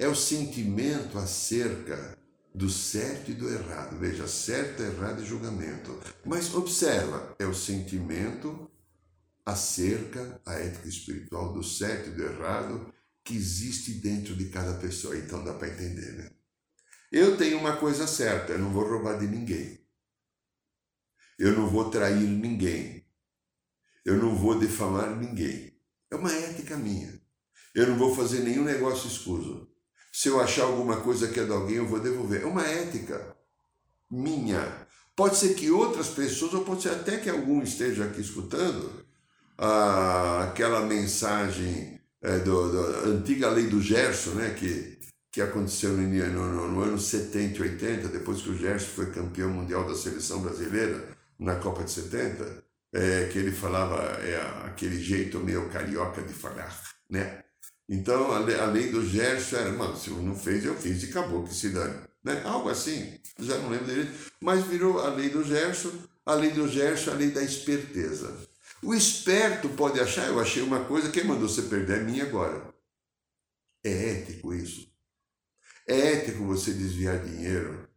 É 0.02 0.08
o 0.08 0.16
sentimento 0.16 1.20
acerca 1.20 2.18
do 2.56 2.68
certo 2.72 3.30
e 3.30 3.36
do 3.36 3.48
errado. 3.48 4.00
Veja, 4.00 4.28
certo, 4.28 4.82
errado 4.82 5.22
e 5.22 5.26
julgamento. 5.28 5.96
Mas 6.26 6.52
observa, 6.56 7.36
é 7.38 7.46
o 7.46 7.54
sentimento 7.54 8.68
acerca 9.46 10.42
a 10.44 10.54
ética 10.56 10.88
espiritual 10.88 11.54
do 11.54 11.64
certo 11.64 12.10
e 12.10 12.14
do 12.14 12.24
errado 12.24 12.92
que 13.24 13.36
existe 13.36 13.94
dentro 13.94 14.36
de 14.36 14.50
cada 14.50 14.74
pessoa. 14.80 15.16
Então 15.16 15.44
dá 15.44 15.54
para 15.54 15.68
entender, 15.68 16.14
né? 16.14 16.32
Eu 17.12 17.38
tenho 17.38 17.60
uma 17.60 17.78
coisa 17.78 18.08
certa, 18.08 18.54
eu 18.54 18.60
não 18.60 18.72
vou 18.72 18.90
roubar 18.90 19.20
de 19.20 19.28
ninguém. 19.28 19.86
Eu 21.38 21.56
não 21.56 21.70
vou 21.70 21.92
trair 21.92 22.28
ninguém. 22.28 23.06
Eu 24.04 24.18
não 24.18 24.36
vou 24.36 24.58
difamar 24.58 25.16
ninguém. 25.16 25.80
É 26.10 26.16
uma 26.16 26.34
ética 26.34 26.76
minha. 26.76 27.22
Eu 27.76 27.86
não 27.86 28.00
vou 28.00 28.16
fazer 28.16 28.40
nenhum 28.40 28.64
negócio 28.64 29.08
escuso. 29.08 29.71
Se 30.12 30.28
eu 30.28 30.42
achar 30.42 30.64
alguma 30.64 30.98
coisa 30.98 31.28
que 31.28 31.40
é 31.40 31.46
de 31.46 31.52
alguém, 31.52 31.78
eu 31.78 31.88
vou 31.88 32.00
devolver. 32.00 32.42
É 32.42 32.46
uma 32.46 32.66
ética 32.66 33.36
minha. 34.10 34.68
Pode 35.16 35.38
ser 35.38 35.54
que 35.54 35.72
outras 35.72 36.10
pessoas, 36.10 36.54
ou 36.54 36.66
pode 36.66 36.82
ser 36.82 36.90
até 36.90 37.18
que 37.18 37.30
algum 37.30 37.62
esteja 37.62 38.06
aqui 38.06 38.22
escutando, 38.22 39.06
ah, 39.58 40.48
aquela 40.50 40.82
mensagem 40.82 42.00
é, 42.22 42.40
do, 42.40 42.60
antiga 43.06 43.50
lei 43.50 43.68
do 43.68 43.82
Gerson, 43.82 44.32
né, 44.32 44.54
que, 44.54 45.00
que 45.32 45.42
aconteceu 45.42 45.92
no, 45.92 46.08
no, 46.08 46.68
no 46.68 46.82
ano 46.82 47.00
70 47.00 47.58
e 47.58 47.62
80, 47.62 48.08
depois 48.10 48.42
que 48.42 48.50
o 48.50 48.58
Gerson 48.58 48.88
foi 48.88 49.12
campeão 49.12 49.50
mundial 49.50 49.86
da 49.88 49.96
seleção 49.96 50.42
brasileira 50.42 51.18
na 51.40 51.56
Copa 51.56 51.84
de 51.84 51.92
70, 51.92 52.64
é, 52.94 53.30
que 53.32 53.40
ele 53.40 53.52
falava 53.52 54.02
é, 54.22 54.36
aquele 54.66 55.00
jeito 55.00 55.40
meio 55.40 55.70
carioca 55.70 56.22
de 56.22 56.34
falar, 56.34 56.78
né? 57.10 57.44
Então, 57.94 58.32
a 58.32 58.40
lei, 58.40 58.90
do 58.90 59.06
Gerson 59.06 59.58
era, 59.58 59.74
mano, 59.74 59.98
se 59.98 60.10
não 60.12 60.34
fez, 60.34 60.64
eu 60.64 60.74
fiz 60.78 61.04
e 61.04 61.08
acabou, 61.08 61.44
que 61.44 61.54
se 61.54 61.72
dane. 61.72 62.00
Né? 62.24 62.42
Algo 62.46 62.70
assim, 62.70 63.20
já 63.38 63.58
não 63.58 63.70
lembro 63.70 63.86
dele, 63.86 64.10
mas 64.40 64.66
virou 64.66 65.02
a 65.02 65.10
lei 65.10 65.28
do 65.28 65.44
Gerson, 65.44 65.92
a 66.26 66.34
lei 66.34 66.52
do 66.52 66.70
Gerson, 66.70 67.12
a 67.12 67.16
lei 67.16 67.32
da 67.32 67.44
esperteza. 67.44 68.48
O 68.82 68.96
esperto 68.96 69.68
pode 69.68 70.00
achar, 70.00 70.26
eu 70.28 70.40
achei 70.40 70.64
uma 70.64 70.86
coisa, 70.86 71.12
quem 71.12 71.26
mandou 71.26 71.50
você 71.50 71.64
perder 71.64 71.98
é 71.98 72.04
minha 72.04 72.24
agora. 72.24 72.66
É 73.84 74.22
ético 74.22 74.54
isso. 74.54 74.90
É 75.86 76.14
ético 76.14 76.46
você 76.46 76.72
desviar 76.72 77.20
dinheiro, 77.20 77.90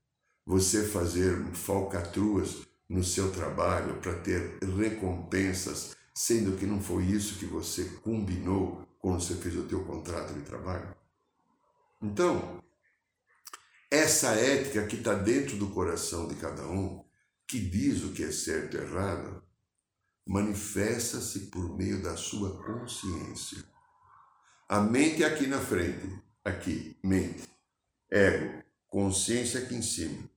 você 0.44 0.82
fazer 0.82 1.40
falcatruas 1.52 2.62
no 2.88 3.04
seu 3.04 3.30
trabalho 3.30 3.94
para 4.00 4.14
ter 4.14 4.58
recompensas, 4.76 5.94
sendo 6.12 6.56
que 6.56 6.66
não 6.66 6.82
foi 6.82 7.04
isso 7.04 7.38
que 7.38 7.46
você 7.46 7.84
combinou 8.02 8.83
quando 9.04 9.20
você 9.20 9.34
fez 9.34 9.54
o 9.54 9.64
teu 9.64 9.84
contrato 9.84 10.32
de 10.32 10.40
trabalho? 10.40 10.96
Então, 12.00 12.64
essa 13.90 14.28
ética 14.28 14.86
que 14.86 14.96
está 14.96 15.12
dentro 15.12 15.58
do 15.58 15.68
coração 15.68 16.26
de 16.26 16.36
cada 16.36 16.66
um, 16.66 17.04
que 17.46 17.60
diz 17.60 18.02
o 18.02 18.14
que 18.14 18.24
é 18.24 18.32
certo 18.32 18.78
e 18.78 18.80
errado, 18.80 19.44
manifesta-se 20.26 21.50
por 21.50 21.76
meio 21.76 22.02
da 22.02 22.16
sua 22.16 22.56
consciência. 22.64 23.62
A 24.66 24.80
mente 24.80 25.22
é 25.22 25.26
aqui 25.26 25.46
na 25.46 25.60
frente, 25.60 26.18
aqui, 26.42 26.96
mente. 27.04 27.46
Ego, 28.10 28.64
consciência 28.88 29.60
aqui 29.60 29.74
em 29.74 29.82
cima. 29.82 30.30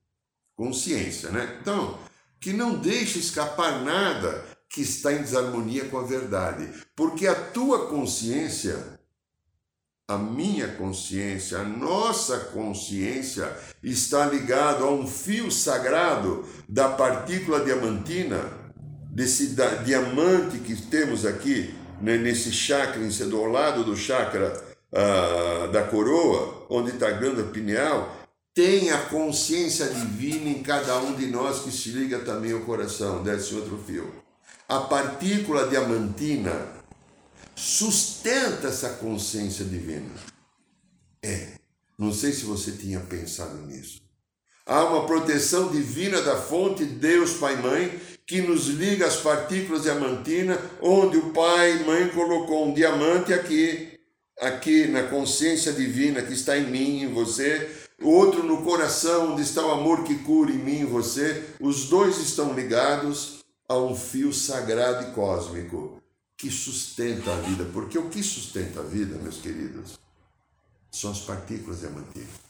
Consciência, 0.58 1.32
né? 1.32 1.58
Então, 1.62 1.98
que 2.38 2.52
não 2.52 2.82
deixe 2.82 3.18
escapar 3.18 3.86
nada 3.86 4.57
que 4.70 4.82
está 4.82 5.14
em 5.14 5.22
desarmonia 5.22 5.86
com 5.86 5.98
a 5.98 6.04
verdade. 6.04 6.70
Porque 6.96 7.28
a 7.28 7.36
tua 7.36 7.88
consciência, 7.88 9.00
a 10.08 10.18
minha 10.18 10.68
consciência, 10.68 11.60
a 11.60 11.64
nossa 11.64 12.38
consciência 12.40 13.52
está 13.82 14.26
ligado 14.26 14.84
a 14.84 14.92
um 14.92 15.08
fio 15.08 15.52
sagrado 15.52 16.46
da 16.68 16.90
partícula 16.90 17.64
diamantina, 17.64 18.68
desse 19.10 19.56
diamante 19.84 20.60
que 20.60 20.76
temos 20.76 21.26
aqui, 21.26 21.74
né, 22.00 22.18
nesse 22.18 22.52
chakra, 22.52 23.02
ao 23.34 23.46
lado 23.48 23.84
do 23.84 23.98
chakra 23.98 24.64
uh, 24.92 25.72
da 25.72 25.84
coroa, 25.84 26.68
onde 26.70 26.92
está 26.92 27.08
a 27.08 27.12
glândula 27.12 27.48
pineal, 27.48 28.16
tem 28.54 28.92
a 28.92 28.98
consciência 29.06 29.88
divina 29.88 30.50
em 30.50 30.64
cada 30.64 30.98
um 31.00 31.16
de 31.16 31.28
nós 31.28 31.60
que 31.60 31.72
se 31.72 31.90
liga 31.90 32.20
também 32.20 32.54
ao 32.54 32.62
coração, 32.62 33.24
desce 33.24 33.56
outro 33.56 33.78
fio. 33.86 34.27
A 34.70 34.82
partícula 34.82 35.66
diamantina 35.68 36.68
sustenta 37.56 38.68
essa 38.68 38.90
consciência 38.96 39.64
divina. 39.64 40.12
É, 41.24 41.54
não 41.98 42.12
sei 42.12 42.34
se 42.34 42.44
você 42.44 42.74
tinha 42.74 43.00
pensado 43.00 43.56
nisso. 43.66 44.02
Há 44.66 44.84
uma 44.84 45.06
proteção 45.06 45.72
divina 45.72 46.22
da 46.22 46.36
fonte 46.36 46.84
Deus 46.84 47.36
Pai 47.36 47.56
Mãe 47.56 47.98
que 48.26 48.42
nos 48.42 48.68
liga 48.68 49.08
às 49.08 49.16
partículas 49.16 49.84
diamantinas, 49.84 50.60
onde 50.82 51.16
o 51.16 51.32
Pai 51.32 51.86
Mãe 51.86 52.10
colocou 52.10 52.68
um 52.68 52.74
diamante 52.74 53.34
aqui, 53.34 53.98
aqui 54.38 54.86
na 54.90 55.04
consciência 55.04 55.72
divina 55.72 56.22
que 56.22 56.34
está 56.34 56.58
em 56.58 56.70
mim, 56.70 57.04
em 57.04 57.14
você, 57.14 57.72
outro 58.02 58.44
no 58.44 58.64
coração, 58.64 59.32
onde 59.32 59.44
está 59.44 59.66
o 59.66 59.72
amor 59.72 60.04
que 60.04 60.16
cura 60.16 60.52
em 60.52 60.58
mim, 60.58 60.80
em 60.82 60.86
você. 60.86 61.42
Os 61.62 61.86
dois 61.86 62.18
estão 62.18 62.54
ligados 62.54 63.37
a 63.68 63.78
um 63.78 63.96
fio 63.96 64.34
sagrado 64.34 65.10
e 65.10 65.12
cósmico 65.14 66.02
que 66.38 66.50
sustenta 66.50 67.34
a 67.34 67.42
vida. 67.42 67.66
Porque 67.74 67.98
o 67.98 68.10
que 68.10 68.24
sustenta 68.24 68.80
a 68.80 68.84
vida, 68.84 69.18
meus 69.18 69.38
queridos, 69.38 70.00
são 70.92 71.12
as 71.12 71.22
partículas 71.22 71.82
diamantinas. 71.82 72.48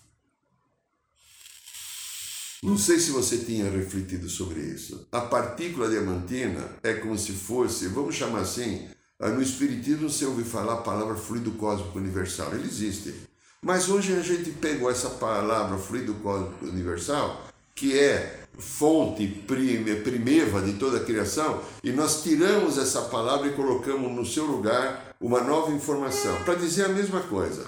Não 2.63 2.77
sei 2.77 2.99
se 2.99 3.11
você 3.11 3.37
tinha 3.37 3.69
refletido 3.69 4.27
sobre 4.29 4.59
isso. 4.61 5.07
A 5.11 5.21
partícula 5.21 5.89
diamantina 5.89 6.67
é 6.81 6.95
como 6.95 7.17
se 7.17 7.31
fosse, 7.31 7.87
vamos 7.87 8.15
chamar 8.15 8.39
assim, 8.39 8.89
ah, 9.19 9.29
no 9.29 9.41
Espiritismo 9.41 10.09
você 10.09 10.25
ouve 10.25 10.43
falar 10.43 10.73
a 10.73 10.81
palavra 10.81 11.15
fluido 11.15 11.51
cósmico 11.51 11.97
universal. 11.99 12.53
Ele 12.53 12.65
existe. 12.65 13.13
Mas 13.61 13.89
hoje 13.89 14.13
a 14.13 14.21
gente 14.21 14.51
pegou 14.51 14.89
essa 14.89 15.09
palavra 15.09 15.77
fluido 15.77 16.13
cósmico 16.15 16.65
universal, 16.65 17.47
que 17.75 17.97
é 17.97 18.46
fonte 18.57 19.27
primeva 19.27 20.61
de 20.61 20.73
toda 20.73 20.97
a 20.97 21.03
criação, 21.05 21.61
e 21.83 21.91
nós 21.91 22.23
tiramos 22.23 22.77
essa 22.77 23.03
palavra 23.03 23.47
e 23.47 23.55
colocamos 23.55 24.11
no 24.11 24.25
seu 24.25 24.45
lugar 24.45 25.15
uma 25.19 25.41
nova 25.41 25.71
informação, 25.71 26.43
para 26.43 26.55
dizer 26.55 26.85
a 26.85 26.89
mesma 26.89 27.21
coisa. 27.21 27.65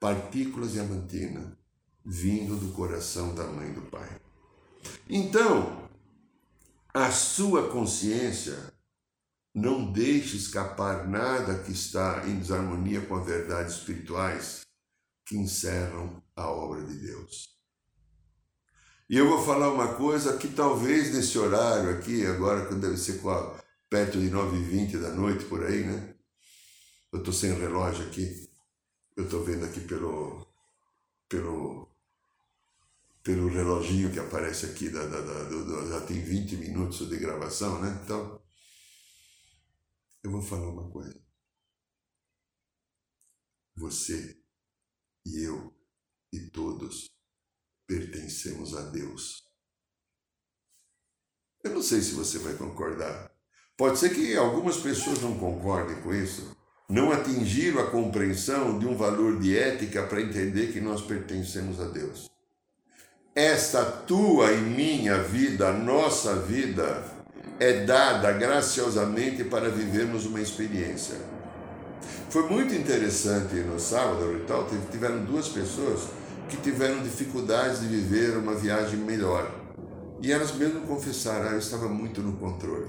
Partículas 0.00 0.72
diamantina 0.72 1.56
vindo 2.04 2.56
do 2.56 2.72
coração 2.72 3.34
da 3.34 3.44
mãe 3.44 3.72
do 3.72 3.82
pai. 3.82 4.08
Então, 5.08 5.88
a 6.94 7.10
sua 7.10 7.68
consciência 7.68 8.72
não 9.54 9.90
deixe 9.90 10.36
escapar 10.36 11.08
nada 11.08 11.58
que 11.58 11.72
está 11.72 12.22
em 12.26 12.38
desarmonia 12.38 13.00
com 13.00 13.16
as 13.16 13.26
verdades 13.26 13.76
espirituais 13.76 14.60
que 15.26 15.36
encerram 15.36 16.22
a 16.36 16.48
obra 16.48 16.84
de 16.84 16.94
Deus. 16.94 17.55
E 19.08 19.16
eu 19.16 19.28
vou 19.28 19.44
falar 19.44 19.72
uma 19.72 19.94
coisa 19.94 20.36
que 20.36 20.48
talvez 20.48 21.14
nesse 21.14 21.38
horário 21.38 21.90
aqui, 21.96 22.26
agora 22.26 22.66
quando 22.66 22.80
deve 22.80 22.96
ser 22.96 23.20
perto 23.88 24.18
de 24.18 24.28
9h20 24.30 25.00
da 25.00 25.12
noite 25.12 25.44
por 25.44 25.64
aí, 25.64 25.84
né? 25.84 26.16
Eu 27.12 27.20
estou 27.20 27.32
sem 27.32 27.52
relógio 27.54 28.04
aqui. 28.04 28.50
Eu 29.16 29.24
estou 29.24 29.44
vendo 29.44 29.64
aqui 29.64 29.80
pelo, 29.80 30.44
pelo, 31.28 31.88
pelo 33.22 33.48
reloginho 33.48 34.12
que 34.12 34.18
aparece 34.18 34.66
aqui, 34.66 34.90
da, 34.90 35.06
da, 35.06 35.20
da 35.20 35.44
do, 35.44 35.88
já 35.88 36.00
tem 36.00 36.20
20 36.20 36.56
minutos 36.56 37.08
de 37.08 37.16
gravação, 37.16 37.80
né? 37.80 38.00
Então, 38.04 38.42
eu 40.24 40.32
vou 40.32 40.42
falar 40.42 40.68
uma 40.68 40.90
coisa. 40.90 41.16
Você 43.76 44.36
e 45.24 45.44
eu 45.44 45.72
e 46.32 46.40
todos 46.50 47.15
pertencemos 47.86 48.76
a 48.76 48.82
Deus. 48.82 49.44
Eu 51.62 51.72
não 51.72 51.82
sei 51.82 52.00
se 52.00 52.12
você 52.12 52.38
vai 52.38 52.54
concordar. 52.54 53.30
Pode 53.76 53.98
ser 53.98 54.14
que 54.14 54.36
algumas 54.36 54.78
pessoas 54.78 55.20
não 55.20 55.38
concordem 55.38 56.00
com 56.00 56.14
isso, 56.14 56.56
não 56.88 57.12
atingiram 57.12 57.80
a 57.80 57.90
compreensão 57.90 58.78
de 58.78 58.86
um 58.86 58.96
valor 58.96 59.38
de 59.38 59.56
ética 59.56 60.02
para 60.04 60.20
entender 60.20 60.72
que 60.72 60.80
nós 60.80 61.02
pertencemos 61.02 61.80
a 61.80 61.86
Deus. 61.86 62.30
Esta 63.34 63.84
tua 63.84 64.52
e 64.52 64.60
minha 64.60 65.22
vida, 65.22 65.72
nossa 65.72 66.36
vida, 66.36 67.04
é 67.58 67.84
dada 67.84 68.32
graciosamente 68.32 69.44
para 69.44 69.68
vivermos 69.68 70.24
uma 70.24 70.40
experiência. 70.40 71.16
Foi 72.30 72.48
muito 72.48 72.74
interessante 72.74 73.54
no 73.56 73.78
sábado, 73.78 74.32
então, 74.42 74.66
tiveram 74.90 75.24
duas 75.24 75.48
pessoas 75.48 76.08
que 76.48 76.56
tiveram 76.58 77.02
dificuldades 77.02 77.80
de 77.80 77.86
viver 77.86 78.36
uma 78.36 78.54
viagem 78.54 78.98
melhor. 78.98 79.50
E 80.22 80.32
elas 80.32 80.54
mesmo 80.54 80.80
confessaram, 80.82 81.50
ah, 81.50 81.52
eu 81.52 81.58
estava 81.58 81.88
muito 81.88 82.20
no 82.20 82.36
controle. 82.36 82.86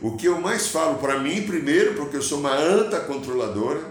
O 0.00 0.16
que 0.16 0.26
eu 0.26 0.40
mais 0.40 0.68
falo 0.68 0.98
para 0.98 1.18
mim, 1.18 1.42
primeiro, 1.42 1.94
porque 1.94 2.16
eu 2.16 2.22
sou 2.22 2.38
uma 2.38 2.54
anta 2.54 3.00
controladora, 3.00 3.82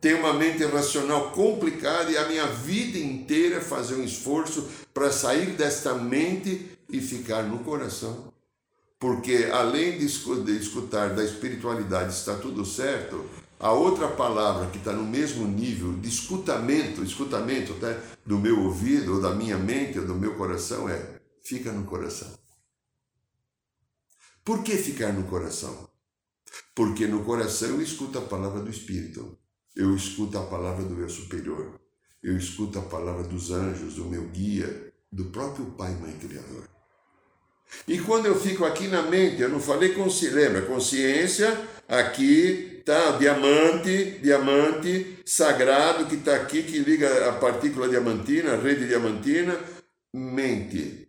tenho 0.00 0.18
uma 0.18 0.32
mente 0.32 0.64
racional 0.64 1.30
complicada 1.32 2.10
e 2.10 2.16
a 2.16 2.26
minha 2.26 2.46
vida 2.46 2.98
inteira 2.98 3.56
é 3.56 3.60
fazer 3.60 3.96
um 3.96 4.04
esforço 4.04 4.68
para 4.94 5.10
sair 5.10 5.52
desta 5.52 5.94
mente 5.94 6.78
e 6.88 7.00
ficar 7.00 7.42
no 7.42 7.58
coração. 7.58 8.32
Porque 8.98 9.48
além 9.52 9.98
de 9.98 10.06
escutar 10.06 11.10
da 11.10 11.24
espiritualidade 11.24 12.12
está 12.12 12.34
tudo 12.34 12.64
certo, 12.64 13.24
a 13.60 13.72
outra 13.72 14.08
palavra 14.08 14.70
que 14.70 14.78
está 14.78 14.90
no 14.90 15.04
mesmo 15.04 15.46
nível 15.46 15.92
de 15.92 16.08
escutamento, 16.08 17.04
escutamento 17.04 17.74
até 17.74 18.00
do 18.24 18.38
meu 18.38 18.58
ouvido, 18.64 19.16
ou 19.16 19.20
da 19.20 19.34
minha 19.34 19.58
mente, 19.58 19.98
ou 19.98 20.06
do 20.06 20.14
meu 20.14 20.34
coração 20.34 20.88
é 20.88 21.20
fica 21.42 21.70
no 21.70 21.84
coração. 21.84 22.32
Por 24.42 24.62
que 24.62 24.78
ficar 24.78 25.12
no 25.12 25.24
coração? 25.24 25.90
Porque 26.74 27.06
no 27.06 27.22
coração 27.22 27.68
eu 27.68 27.82
escuto 27.82 28.18
a 28.18 28.22
palavra 28.22 28.60
do 28.60 28.70
Espírito, 28.70 29.38
eu 29.76 29.94
escuto 29.94 30.38
a 30.38 30.46
palavra 30.46 30.82
do 30.82 30.94
meu 30.94 31.10
superior, 31.10 31.78
eu 32.22 32.36
escuto 32.38 32.78
a 32.78 32.82
palavra 32.82 33.24
dos 33.24 33.50
anjos, 33.50 33.96
do 33.96 34.06
meu 34.06 34.26
guia, 34.28 34.90
do 35.12 35.26
próprio 35.26 35.66
Pai 35.72 35.94
Mãe 35.96 36.16
Criador. 36.18 36.66
E 37.86 37.98
quando 38.00 38.24
eu 38.26 38.40
fico 38.40 38.64
aqui 38.64 38.88
na 38.88 39.02
mente, 39.02 39.42
eu 39.42 39.50
não 39.50 39.60
falei 39.60 39.94
consciência, 39.94 40.34
lembra? 40.34 40.62
Consciência, 40.62 41.68
aqui 41.86 42.69
tá 42.90 43.16
diamante, 43.18 44.18
diamante 44.20 45.22
sagrado 45.24 46.06
que 46.06 46.16
está 46.16 46.34
aqui, 46.34 46.62
que 46.62 46.78
liga 46.78 47.28
a 47.28 47.32
partícula 47.34 47.88
diamantina, 47.88 48.54
a 48.54 48.56
rede 48.56 48.88
diamantina, 48.88 49.58
mente, 50.12 51.08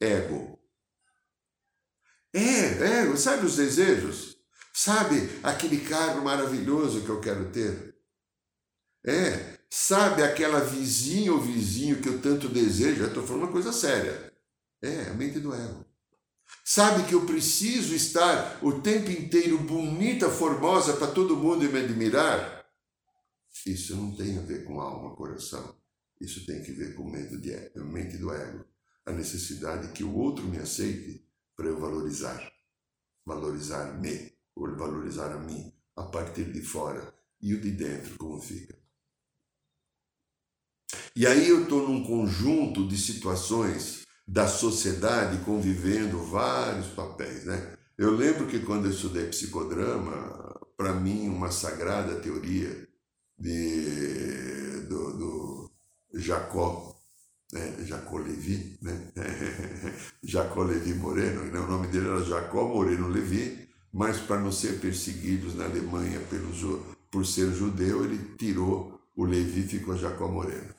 ego, 0.00 0.52
é, 2.34 2.40
é, 3.10 3.16
sabe 3.16 3.44
os 3.44 3.56
desejos? 3.56 4.38
Sabe 4.72 5.28
aquele 5.42 5.80
carro 5.80 6.22
maravilhoso 6.22 7.02
que 7.02 7.08
eu 7.10 7.20
quero 7.20 7.50
ter? 7.50 7.94
É, 9.04 9.58
sabe 9.68 10.22
aquela 10.22 10.60
vizinha 10.60 11.32
ou 11.32 11.40
vizinho 11.40 12.00
que 12.00 12.08
eu 12.08 12.22
tanto 12.22 12.48
desejo? 12.48 13.02
Eu 13.02 13.08
estou 13.08 13.22
falando 13.22 13.42
uma 13.42 13.52
coisa 13.52 13.72
séria. 13.72 14.32
É, 14.80 15.10
a 15.10 15.14
mente 15.14 15.40
do 15.40 15.54
ego. 15.54 15.91
Sabe 16.64 17.08
que 17.08 17.14
eu 17.14 17.26
preciso 17.26 17.94
estar 17.94 18.58
o 18.62 18.80
tempo 18.80 19.10
inteiro 19.10 19.58
bonita, 19.58 20.30
formosa 20.30 20.94
para 20.94 21.10
todo 21.10 21.36
mundo 21.36 21.64
me 21.64 21.80
admirar? 21.80 22.64
Isso 23.66 23.96
não 23.96 24.14
tem 24.14 24.38
a 24.38 24.42
ver 24.42 24.64
com 24.64 24.80
alma, 24.80 25.14
coração. 25.14 25.76
Isso 26.20 26.46
tem 26.46 26.62
que 26.62 26.72
ver 26.72 26.94
com 26.94 27.04
mente, 27.04 27.36
de, 27.36 27.70
mente 27.80 28.16
do 28.16 28.32
ego. 28.32 28.64
A 29.04 29.12
necessidade 29.12 29.92
que 29.92 30.04
o 30.04 30.14
outro 30.14 30.44
me 30.44 30.58
aceite 30.58 31.26
para 31.56 31.66
eu 31.66 31.78
valorizar. 31.78 32.52
Valorizar-me, 33.26 34.32
ou 34.54 34.76
valorizar 34.76 35.32
a 35.32 35.38
mim, 35.38 35.72
a 35.96 36.04
partir 36.04 36.52
de 36.52 36.62
fora. 36.62 37.12
E 37.40 37.54
o 37.54 37.60
de 37.60 37.72
dentro, 37.72 38.16
como 38.16 38.40
fica? 38.40 38.78
E 41.14 41.26
aí 41.26 41.48
eu 41.48 41.64
estou 41.64 41.88
num 41.88 42.04
conjunto 42.04 42.86
de 42.86 42.96
situações 42.96 44.01
da 44.32 44.48
sociedade 44.48 45.44
convivendo 45.44 46.24
vários 46.24 46.86
papéis, 46.86 47.44
né? 47.44 47.76
Eu 47.98 48.12
lembro 48.12 48.46
que 48.46 48.60
quando 48.60 48.86
eu 48.86 48.90
estudei 48.90 49.26
psicodrama, 49.26 50.58
para 50.74 50.94
mim 50.94 51.28
uma 51.28 51.50
sagrada 51.50 52.14
teoria 52.14 52.88
de, 53.38 54.86
do, 54.88 55.12
do 55.18 55.70
Jacó 56.14 56.96
né, 57.52 57.84
Jacó 57.84 58.16
Levi, 58.16 58.78
né? 58.80 59.12
Jacó 60.24 60.62
Levi 60.62 60.94
Moreno, 60.94 61.44
né? 61.44 61.60
o 61.60 61.66
nome 61.66 61.88
dele 61.88 62.08
era 62.08 62.24
Jacó 62.24 62.66
Moreno 62.66 63.08
Levi, 63.08 63.68
mas 63.92 64.18
para 64.18 64.40
não 64.40 64.50
ser 64.50 64.80
perseguidos 64.80 65.54
na 65.54 65.66
Alemanha 65.66 66.18
pelo, 66.30 66.96
por 67.10 67.26
ser 67.26 67.52
judeu, 67.52 68.06
ele 68.06 68.16
tirou 68.38 68.98
o 69.14 69.26
Levi 69.26 69.60
e 69.60 69.68
ficou 69.68 69.94
Jacó 69.94 70.26
Moreno. 70.26 70.74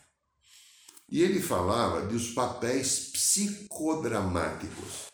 E 1.14 1.22
ele 1.22 1.40
falava 1.40 2.02
dos 2.02 2.32
papéis 2.32 3.12
psicodramáticos. 3.14 5.12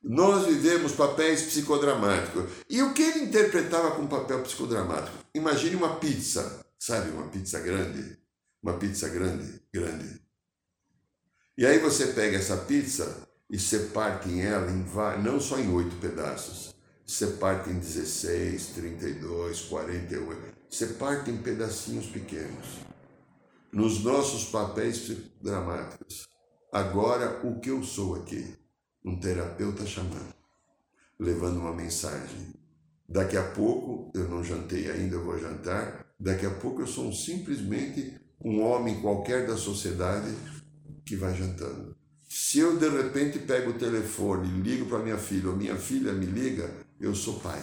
Nós 0.00 0.46
vivemos 0.46 0.92
papéis 0.92 1.42
psicodramáticos. 1.42 2.48
E 2.70 2.80
o 2.80 2.94
que 2.94 3.02
ele 3.02 3.24
interpretava 3.24 3.90
como 3.96 4.06
papel 4.06 4.44
psicodramático? 4.44 5.18
Imagine 5.34 5.74
uma 5.74 5.96
pizza, 5.96 6.64
sabe, 6.78 7.10
uma 7.10 7.26
pizza 7.26 7.58
grande, 7.58 8.16
uma 8.62 8.74
pizza 8.74 9.08
grande, 9.08 9.60
grande. 9.74 10.22
E 11.56 11.66
aí 11.66 11.80
você 11.80 12.06
pega 12.12 12.38
essa 12.38 12.56
pizza 12.56 13.26
e 13.50 13.58
você 13.58 13.86
parte 13.86 14.28
em 14.28 14.42
ela 14.42 14.70
em, 14.70 14.86
não 15.24 15.40
só 15.40 15.58
em 15.58 15.68
oito 15.72 15.96
pedaços, 15.96 16.72
você 17.04 17.26
parte 17.26 17.70
em 17.70 17.80
16, 17.80 18.66
32, 18.66 19.62
48, 19.62 20.54
você 20.70 20.86
parte 20.86 21.28
em 21.28 21.38
pedacinhos 21.38 22.06
pequenos. 22.06 22.86
Nos 23.72 24.02
nossos 24.02 24.46
papéis 24.46 25.12
dramáticos. 25.42 26.26
Agora, 26.72 27.46
o 27.46 27.60
que 27.60 27.68
eu 27.68 27.82
sou 27.82 28.14
aqui? 28.14 28.54
Um 29.04 29.20
terapeuta 29.20 29.84
chamando, 29.84 30.34
levando 31.18 31.60
uma 31.60 31.74
mensagem. 31.74 32.54
Daqui 33.06 33.36
a 33.36 33.42
pouco, 33.42 34.10
eu 34.14 34.26
não 34.26 34.42
jantei 34.42 34.90
ainda, 34.90 35.16
eu 35.16 35.24
vou 35.24 35.38
jantar. 35.38 36.06
Daqui 36.18 36.46
a 36.46 36.50
pouco 36.50 36.80
eu 36.80 36.86
sou 36.86 37.12
simplesmente 37.12 38.18
um 38.42 38.62
homem 38.62 39.02
qualquer 39.02 39.46
da 39.46 39.56
sociedade 39.56 40.34
que 41.04 41.14
vai 41.14 41.34
jantando. 41.36 41.94
Se 42.26 42.58
eu 42.60 42.78
de 42.78 42.88
repente 42.88 43.38
pego 43.38 43.70
o 43.70 43.78
telefone 43.78 44.62
ligo 44.62 44.86
para 44.86 44.98
minha 44.98 45.18
filha, 45.18 45.50
ou 45.50 45.56
minha 45.56 45.76
filha 45.76 46.12
me 46.12 46.26
liga, 46.26 46.70
eu 46.98 47.14
sou 47.14 47.38
pai. 47.40 47.62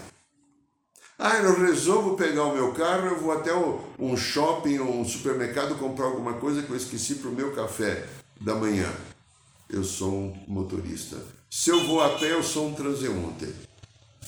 Ah, 1.17 1.37
eu 1.37 1.65
resolvo 1.65 2.17
pegar 2.17 2.43
o 2.43 2.53
meu 2.53 2.73
carro, 2.73 3.07
eu 3.07 3.19
vou 3.19 3.31
até 3.31 3.51
um 3.55 4.17
shopping 4.17 4.79
um 4.79 5.05
supermercado 5.05 5.77
comprar 5.79 6.05
alguma 6.05 6.33
coisa 6.33 6.61
que 6.61 6.69
eu 6.69 6.75
esqueci 6.75 7.15
para 7.15 7.29
o 7.29 7.35
meu 7.35 7.55
café 7.55 8.05
da 8.41 8.53
manhã. 8.53 8.91
Eu 9.69 9.83
sou 9.83 10.13
um 10.13 10.43
motorista. 10.47 11.17
Se 11.49 11.69
eu 11.69 11.87
vou 11.87 12.01
a 12.01 12.19
pé, 12.19 12.33
eu 12.33 12.43
sou 12.43 12.67
um 12.67 12.73
transeunte. 12.73 13.47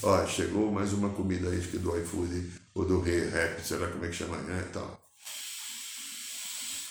Ó, 0.02 0.26
chegou 0.26 0.72
mais 0.72 0.94
uma 0.94 1.10
comida 1.10 1.50
aí, 1.50 1.58
acho 1.58 1.68
que 1.68 1.78
do 1.78 1.98
iFood 2.00 2.54
ou 2.74 2.86
do 2.86 3.02
Rap, 3.02 3.60
sei 3.62 3.78
lá 3.78 3.88
como 3.88 4.06
é 4.06 4.08
que 4.08 4.16
chama, 4.16 4.38
né? 4.38 4.68
Tal. 4.72 4.98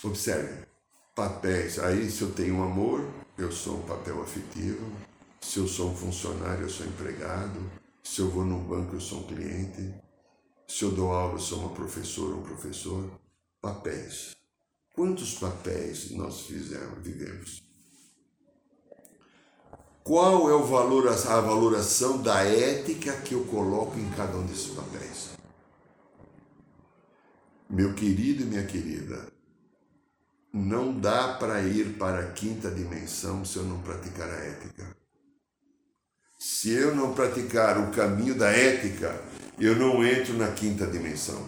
Observe 0.03 0.67
papéis. 1.15 1.79
Aí, 1.79 2.11
se 2.11 2.23
eu 2.23 2.31
tenho 2.33 2.63
amor, 2.63 3.09
eu 3.39 3.51
sou 3.51 3.79
um 3.79 3.83
papel 3.83 4.23
afetivo. 4.23 4.85
Se 5.41 5.59
eu 5.59 5.67
sou 5.67 5.91
um 5.91 5.97
funcionário, 5.97 6.65
eu 6.65 6.69
sou 6.69 6.85
empregado. 6.85 7.86
Se 8.07 8.23
eu 8.23 8.31
vou 8.31 8.45
num 8.45 8.63
banco, 8.63 8.95
eu 8.95 9.01
sou 9.01 9.19
um 9.19 9.23
cliente. 9.25 9.93
Se 10.69 10.85
eu 10.85 10.93
dou 10.93 11.13
aula, 11.13 11.35
eu 11.35 11.39
sou 11.41 11.59
uma 11.59 11.75
professora 11.75 12.35
ou 12.35 12.41
um 12.41 12.43
professor. 12.45 13.11
Papéis. 13.61 14.35
Quantos 14.95 15.35
papéis 15.35 16.13
nós 16.13 16.43
fizemos, 16.43 17.03
vivemos? 17.03 17.63
Qual 20.05 20.49
é 20.49 20.55
o 20.55 20.65
valor, 20.65 21.09
a 21.09 21.41
valoração 21.41 22.23
da 22.23 22.45
ética 22.45 23.13
que 23.21 23.35
eu 23.35 23.45
coloco 23.47 23.99
em 23.99 24.09
cada 24.11 24.39
um 24.39 24.47
desses 24.47 24.73
papéis? 24.73 25.31
Meu 27.69 27.93
querido 27.93 28.45
e 28.45 28.47
minha 28.47 28.65
querida, 28.65 29.31
não 30.55 30.99
dá 30.99 31.35
para 31.35 31.61
ir 31.61 31.99
para 31.99 32.21
a 32.21 32.33
quinta 32.33 32.71
dimensão 32.71 33.45
se 33.45 33.57
eu 33.57 33.65
não 33.65 33.83
praticar 33.83 34.31
a 34.31 34.45
ética. 34.45 34.96
Se 36.49 36.71
eu 36.71 36.95
não 36.95 37.13
praticar 37.13 37.77
o 37.77 37.91
caminho 37.91 38.33
da 38.33 38.49
ética, 38.49 39.21
eu 39.59 39.75
não 39.75 40.07
entro 40.07 40.33
na 40.35 40.53
quinta 40.53 40.87
dimensão. 40.87 41.45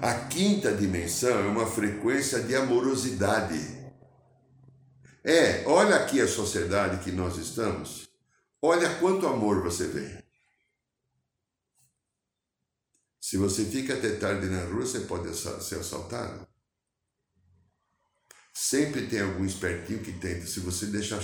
A 0.00 0.28
quinta 0.28 0.72
dimensão 0.72 1.36
é 1.40 1.48
uma 1.48 1.66
frequência 1.66 2.40
de 2.40 2.54
amorosidade. 2.54 3.58
É, 5.24 5.66
olha 5.66 5.96
aqui 5.96 6.20
a 6.20 6.28
sociedade 6.28 7.02
que 7.02 7.10
nós 7.10 7.36
estamos. 7.36 8.08
Olha 8.62 8.96
quanto 9.00 9.26
amor 9.26 9.60
você 9.60 9.88
vê. 9.88 10.22
Se 13.20 13.36
você 13.36 13.64
fica 13.64 13.94
até 13.94 14.14
tarde 14.14 14.46
na 14.46 14.66
rua, 14.66 14.86
você 14.86 15.00
pode 15.00 15.34
ser 15.36 15.80
assaltado. 15.80 16.46
Sempre 18.54 19.08
tem 19.08 19.20
algum 19.20 19.44
espertinho 19.44 19.98
que 19.98 20.12
tenta. 20.12 20.46
Se 20.46 20.60
você 20.60 20.86
deixar 20.86 21.18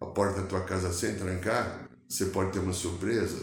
a 0.00 0.06
porta 0.06 0.42
da 0.42 0.46
tua 0.46 0.64
casa 0.64 0.92
sem 0.92 1.16
trancar, 1.16 1.83
você 2.08 2.26
pode 2.26 2.52
ter 2.52 2.58
uma 2.58 2.72
surpresa. 2.72 3.38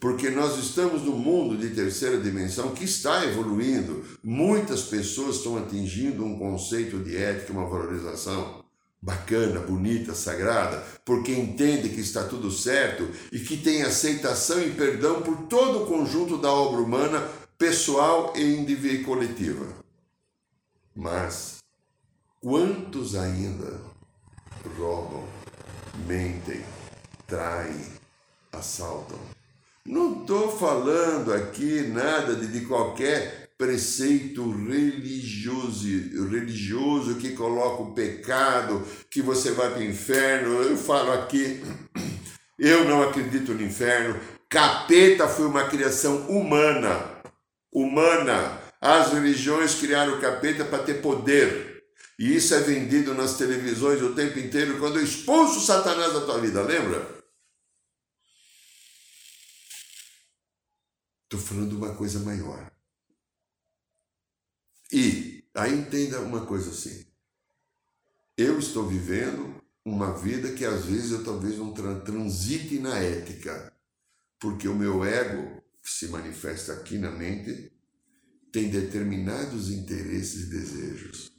porque 0.00 0.30
nós 0.30 0.58
estamos 0.58 1.02
no 1.02 1.12
mundo 1.12 1.56
de 1.56 1.72
terceira 1.76 2.18
dimensão 2.18 2.72
que 2.72 2.84
está 2.84 3.24
evoluindo. 3.24 4.04
Muitas 4.20 4.82
pessoas 4.82 5.36
estão 5.36 5.56
atingindo 5.56 6.24
um 6.24 6.36
conceito 6.36 6.98
de 6.98 7.16
ética, 7.16 7.52
uma 7.52 7.68
valorização 7.68 8.62
bacana, 9.02 9.58
bonita, 9.60 10.14
sagrada, 10.14 10.84
porque 11.04 11.32
entende 11.32 11.88
que 11.88 12.00
está 12.00 12.24
tudo 12.24 12.50
certo 12.50 13.08
e 13.32 13.40
que 13.40 13.56
tem 13.56 13.82
aceitação 13.82 14.62
e 14.62 14.70
perdão 14.70 15.22
por 15.22 15.36
todo 15.48 15.82
o 15.82 15.86
conjunto 15.86 16.38
da 16.38 16.50
obra 16.52 16.80
humana, 16.80 17.28
pessoal 17.58 18.32
e 18.36 18.42
individual 18.42 19.00
e 19.00 19.04
coletiva. 19.04 19.66
Mas 20.94 21.58
quantos 22.40 23.16
ainda 23.16 23.80
roubam, 24.78 25.24
mentem, 26.06 26.60
traem, 27.26 27.86
assaltam? 28.52 29.18
Não 29.84 30.20
estou 30.20 30.56
falando 30.56 31.32
aqui 31.32 31.82
nada 31.82 32.36
de, 32.36 32.46
de 32.46 32.66
qualquer 32.66 33.50
preceito 33.58 34.50
religioso, 34.50 35.86
religioso 36.28 37.16
que 37.16 37.30
coloca 37.30 37.82
o 37.82 37.92
pecado, 37.92 38.84
que 39.10 39.22
você 39.22 39.52
vai 39.52 39.70
para 39.70 39.80
o 39.80 39.84
inferno. 39.84 40.62
Eu 40.62 40.76
falo 40.76 41.12
aqui, 41.12 41.62
eu 42.58 42.84
não 42.84 43.02
acredito 43.02 43.54
no 43.54 43.62
inferno. 43.62 44.18
Capeta 44.48 45.28
foi 45.28 45.46
uma 45.46 45.64
criação 45.64 46.28
humana. 46.28 47.22
Humana. 47.72 48.58
As 48.80 49.12
religiões 49.12 49.76
criaram 49.76 50.14
o 50.14 50.20
capeta 50.20 50.64
para 50.64 50.82
ter 50.82 50.94
poder. 50.94 51.71
E 52.18 52.36
isso 52.36 52.54
é 52.54 52.60
vendido 52.60 53.14
nas 53.14 53.36
televisões 53.36 54.02
o 54.02 54.14
tempo 54.14 54.38
inteiro 54.38 54.78
quando 54.78 54.98
eu 54.98 55.04
expulso 55.04 55.60
Satanás 55.60 56.12
da 56.12 56.24
tua 56.24 56.40
vida, 56.40 56.62
lembra? 56.62 57.22
Estou 61.24 61.40
falando 61.40 61.70
de 61.70 61.76
uma 61.76 61.94
coisa 61.94 62.20
maior. 62.20 62.70
E 64.92 65.42
aí 65.54 65.72
entenda 65.72 66.20
uma 66.20 66.44
coisa 66.44 66.70
assim. 66.70 67.06
Eu 68.36 68.58
estou 68.58 68.86
vivendo 68.86 69.62
uma 69.84 70.16
vida 70.16 70.52
que 70.52 70.64
às 70.64 70.84
vezes 70.84 71.10
eu 71.10 71.24
talvez 71.24 71.56
não 71.56 71.72
transite 71.72 72.78
na 72.78 72.98
ética, 72.98 73.74
porque 74.38 74.68
o 74.68 74.74
meu 74.74 75.04
ego, 75.04 75.62
que 75.82 75.90
se 75.90 76.08
manifesta 76.08 76.74
aqui 76.74 76.98
na 76.98 77.10
mente, 77.10 77.72
tem 78.52 78.68
determinados 78.68 79.70
interesses 79.70 80.42
e 80.42 80.50
desejos. 80.50 81.31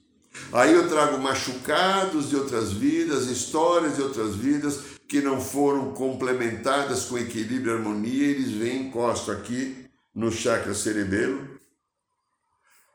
Aí 0.52 0.74
eu 0.74 0.88
trago 0.88 1.18
machucados 1.18 2.30
de 2.30 2.36
outras 2.36 2.72
vidas, 2.72 3.28
histórias 3.28 3.96
de 3.96 4.02
outras 4.02 4.36
vidas 4.36 4.80
que 5.08 5.22
não 5.22 5.40
foram 5.40 5.94
complementadas 5.94 7.06
com 7.06 7.18
equilíbrio 7.18 7.74
e 7.74 7.78
harmonia, 7.78 8.28
eles 8.28 8.52
vêm, 8.52 8.88
encostam 8.88 9.36
aqui 9.36 9.86
no 10.14 10.32
chakra 10.32 10.74
cerebelo, 10.74 11.60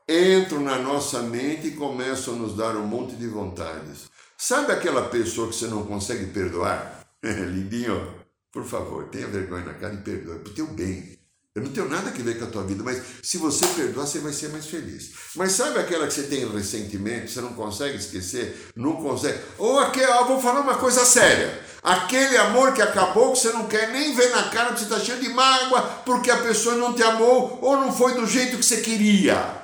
entram 0.07 0.61
na 0.61 0.79
nossa 0.79 1.21
mente 1.21 1.67
e 1.67 1.75
começam 1.75 2.33
a 2.33 2.37
nos 2.37 2.55
dar 2.55 2.75
um 2.75 2.87
monte 2.87 3.15
de 3.15 3.27
vontades. 3.27 4.09
Sabe 4.37 4.71
aquela 4.71 5.09
pessoa 5.09 5.49
que 5.49 5.55
você 5.55 5.67
não 5.67 5.85
consegue 5.85 6.27
perdoar? 6.27 7.05
Lindinho, 7.21 8.15
por 8.51 8.63
favor, 8.63 9.09
tenha 9.09 9.27
vergonha 9.27 9.65
na 9.65 9.73
cara 9.73 9.93
e 9.93 9.97
perdoe, 9.97 10.39
para 10.39 10.51
o 10.51 10.55
teu 10.55 10.67
bem. 10.67 11.18
Eu 11.55 11.63
não 11.63 11.71
tenho 11.71 11.89
nada 11.89 12.09
a 12.09 12.13
ver 12.13 12.37
com 12.37 12.45
a 12.45 12.49
tua 12.49 12.63
vida, 12.63 12.83
mas 12.83 13.01
se 13.23 13.37
você 13.37 13.65
perdoar, 13.67 14.05
você 14.05 14.19
vai 14.19 14.31
ser 14.31 14.49
mais 14.49 14.67
feliz. 14.67 15.11
Mas 15.35 15.53
sabe 15.53 15.79
aquela 15.79 16.05
que 16.05 16.13
você 16.13 16.23
tem 16.23 16.47
ressentimento, 16.47 17.31
você 17.31 17.41
não 17.41 17.53
consegue 17.53 17.97
esquecer, 17.97 18.71
não 18.75 18.97
consegue. 18.97 19.39
Ou 19.57 19.79
aquela, 19.79 20.23
vou 20.25 20.39
falar 20.39 20.61
uma 20.61 20.75
coisa 20.75 21.03
séria. 21.03 21.59
Aquele 21.81 22.37
amor 22.37 22.73
que 22.73 22.81
acabou, 22.81 23.33
que 23.33 23.39
você 23.39 23.51
não 23.51 23.67
quer 23.67 23.91
nem 23.91 24.15
ver 24.15 24.29
na 24.29 24.49
cara, 24.49 24.73
que 24.73 24.79
você 24.79 24.83
está 24.83 24.99
cheio 24.99 25.19
de 25.19 25.29
mágoa, 25.29 25.81
porque 26.05 26.29
a 26.29 26.37
pessoa 26.37 26.75
não 26.75 26.93
te 26.93 27.01
amou 27.01 27.57
ou 27.61 27.77
não 27.77 27.91
foi 27.91 28.13
do 28.13 28.27
jeito 28.27 28.57
que 28.57 28.63
você 28.63 28.81
queria. 28.81 29.59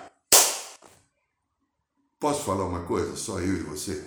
Posso 2.19 2.43
falar 2.43 2.65
uma 2.65 2.84
coisa? 2.84 3.15
Só 3.15 3.39
eu 3.39 3.58
e 3.58 3.63
você? 3.63 4.04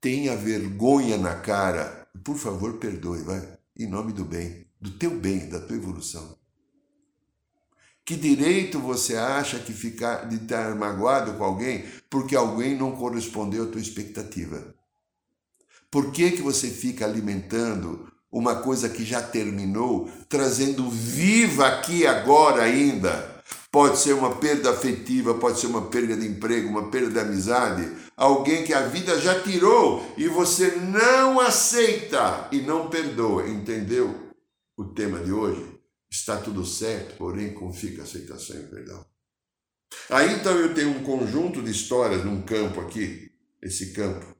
Tenha 0.00 0.34
vergonha 0.34 1.18
na 1.18 1.34
cara. 1.34 2.08
Por 2.24 2.38
favor, 2.38 2.74
perdoe, 2.74 3.22
vai. 3.22 3.46
Em 3.76 3.88
nome 3.88 4.12
do 4.12 4.24
bem, 4.24 4.63
do 4.84 4.90
teu 4.90 5.12
bem, 5.12 5.48
da 5.48 5.58
tua 5.58 5.78
evolução. 5.78 6.36
Que 8.04 8.16
direito 8.16 8.78
você 8.78 9.16
acha 9.16 9.58
que 9.58 9.72
ficar 9.72 10.28
de 10.28 10.36
estar 10.36 10.74
magoado 10.74 11.32
com 11.32 11.42
alguém 11.42 11.86
porque 12.10 12.36
alguém 12.36 12.76
não 12.76 12.92
correspondeu 12.92 13.64
à 13.64 13.66
tua 13.66 13.80
expectativa? 13.80 14.74
Por 15.90 16.12
que, 16.12 16.32
que 16.32 16.42
você 16.42 16.68
fica 16.68 17.06
alimentando 17.06 18.12
uma 18.30 18.56
coisa 18.56 18.90
que 18.90 19.06
já 19.06 19.22
terminou, 19.22 20.10
trazendo 20.28 20.90
viva 20.90 21.66
aqui 21.66 22.06
agora 22.06 22.64
ainda? 22.64 23.42
Pode 23.72 23.98
ser 23.98 24.12
uma 24.12 24.36
perda 24.36 24.70
afetiva, 24.70 25.32
pode 25.32 25.60
ser 25.60 25.66
uma 25.68 25.86
perda 25.86 26.14
de 26.14 26.26
emprego, 26.26 26.68
uma 26.68 26.90
perda 26.90 27.10
de 27.10 27.20
amizade, 27.20 27.90
alguém 28.14 28.64
que 28.64 28.74
a 28.74 28.86
vida 28.86 29.18
já 29.18 29.40
tirou 29.40 30.12
e 30.18 30.28
você 30.28 30.76
não 30.76 31.40
aceita 31.40 32.48
e 32.52 32.60
não 32.60 32.90
perdoa. 32.90 33.48
Entendeu 33.48 34.23
o 34.76 34.84
tema 34.84 35.20
de 35.20 35.32
hoje? 35.32 35.80
Está 36.10 36.36
tudo 36.36 36.64
certo, 36.64 37.16
porém 37.16 37.52
com 37.54 37.72
fica 37.72 38.02
aceitação 38.02 38.56
e 38.56 38.66
perdão. 38.66 39.04
Aí 40.10 40.34
então 40.34 40.56
eu 40.58 40.74
tenho 40.74 40.90
um 40.90 41.02
conjunto 41.02 41.62
de 41.62 41.70
histórias 41.70 42.24
num 42.24 42.42
campo 42.42 42.80
aqui, 42.80 43.32
esse 43.62 43.92
campo 43.92 44.34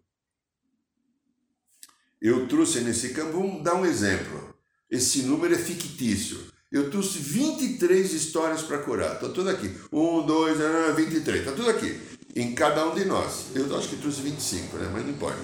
eu 2.25 2.49
trouxe 2.49 2.81
nesse 2.81 3.11
campo, 3.11 3.33
vamos 3.33 3.63
dar 3.63 3.75
um 3.75 3.85
exemplo. 3.85 4.55
Esse 4.91 5.25
número 5.25 5.55
é 5.55 5.59
fictício. 5.59 6.41
Eu 6.73 6.91
trouxe 6.91 7.19
23 7.19 8.15
histórias 8.15 8.63
para 8.63 8.79
curar. 8.79 9.17
Está 9.17 9.29
tudo 9.29 9.51
aqui. 9.51 9.71
1, 9.93 10.25
2, 10.25 10.59
23. 10.97 11.41
Está 11.41 11.53
tudo 11.53 11.69
aqui. 11.69 12.01
Em 12.35 12.55
cada 12.55 12.89
um 12.89 12.95
de 12.95 13.05
nós. 13.05 13.49
Eu 13.55 13.77
acho 13.77 13.91
que 13.91 13.97
trouxe 13.97 14.23
25, 14.23 14.79
né? 14.79 14.89
mas 14.91 15.05
não 15.05 15.11
importa. 15.11 15.39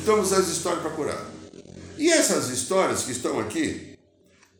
Então, 0.00 0.22
as 0.22 0.48
histórias 0.48 0.80
para 0.80 0.92
curar. 0.92 1.30
E 1.98 2.08
essas 2.08 2.48
histórias 2.48 3.02
que 3.02 3.12
estão 3.12 3.38
aqui 3.38 3.91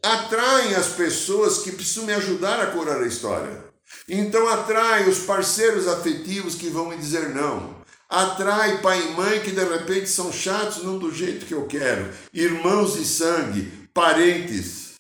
atraem 0.03 0.75
as 0.75 0.89
pessoas 0.89 1.59
que 1.59 1.73
precisam 1.73 2.05
me 2.05 2.13
ajudar 2.15 2.61
a 2.61 2.67
curar 2.67 3.03
a 3.03 3.07
história. 3.07 3.65
Então, 4.09 4.49
atrai 4.49 5.09
os 5.09 5.21
parceiros 5.21 5.87
afetivos 5.87 6.55
que 6.55 6.69
vão 6.69 6.89
me 6.89 6.97
dizer 6.97 7.29
não 7.29 7.83
atrai 8.13 8.83
pai 8.83 9.03
e 9.03 9.13
mãe 9.13 9.41
que 9.41 9.53
de 9.53 9.65
repente 9.65 10.07
são 10.07 10.31
chatos, 10.31 10.83
não 10.83 10.99
do 10.99 11.11
jeito 11.11 11.47
que 11.47 11.55
eu 11.55 11.67
quero, 11.67 12.13
irmãos 12.31 12.93
de 12.93 13.07
sangue, 13.07 13.89
parentes, 13.95 14.93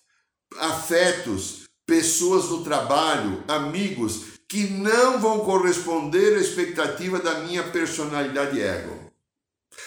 afetos, 0.56 1.68
pessoas 1.86 2.48
do 2.48 2.64
trabalho, 2.64 3.44
amigos 3.46 4.22
que 4.48 4.66
não 4.68 5.20
vão 5.20 5.40
corresponder 5.40 6.38
à 6.38 6.40
expectativa 6.40 7.18
da 7.18 7.40
minha 7.40 7.62
personalidade 7.64 8.58
ego. 8.58 9.12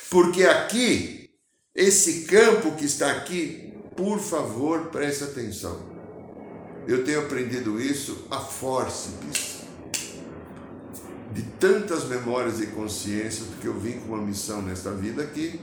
Porque 0.09 0.43
aqui, 0.43 1.31
esse 1.73 2.25
campo 2.25 2.75
que 2.75 2.85
está 2.85 3.11
aqui, 3.11 3.64
por 3.95 4.19
favor, 4.19 4.87
preste 4.87 5.23
atenção. 5.23 5.79
Eu 6.87 7.03
tenho 7.03 7.21
aprendido 7.21 7.81
isso 7.81 8.27
a 8.29 8.39
fórceps 8.39 9.61
de 11.33 11.41
tantas 11.59 12.05
memórias 12.05 12.61
e 12.61 12.67
consciências, 12.67 13.47
porque 13.47 13.67
eu 13.67 13.77
vim 13.79 13.99
com 13.99 14.13
uma 14.13 14.21
missão 14.21 14.61
nesta 14.61 14.91
vida 14.91 15.23
aqui, 15.23 15.59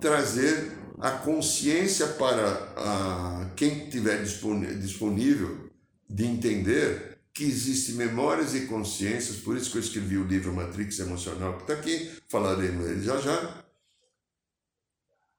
trazer 0.00 0.72
a 0.98 1.10
consciência 1.10 2.06
para 2.06 2.72
a, 2.76 3.50
quem 3.56 3.90
tiver 3.90 4.22
disponível 4.22 5.70
de 6.08 6.26
entender 6.26 7.18
que 7.32 7.44
existem 7.44 7.94
memórias 7.94 8.54
e 8.54 8.62
consciências, 8.62 9.36
por 9.36 9.56
isso 9.56 9.70
que 9.70 9.78
eu 9.78 9.82
escrevi 9.82 10.18
o 10.18 10.24
livro 10.24 10.52
Matrix 10.52 10.98
Emocional, 10.98 11.54
que 11.54 11.62
está 11.62 11.74
aqui, 11.74 12.10
falaremos 12.28 12.86
ele 12.86 13.02
já 13.02 13.18
já. 13.18 13.59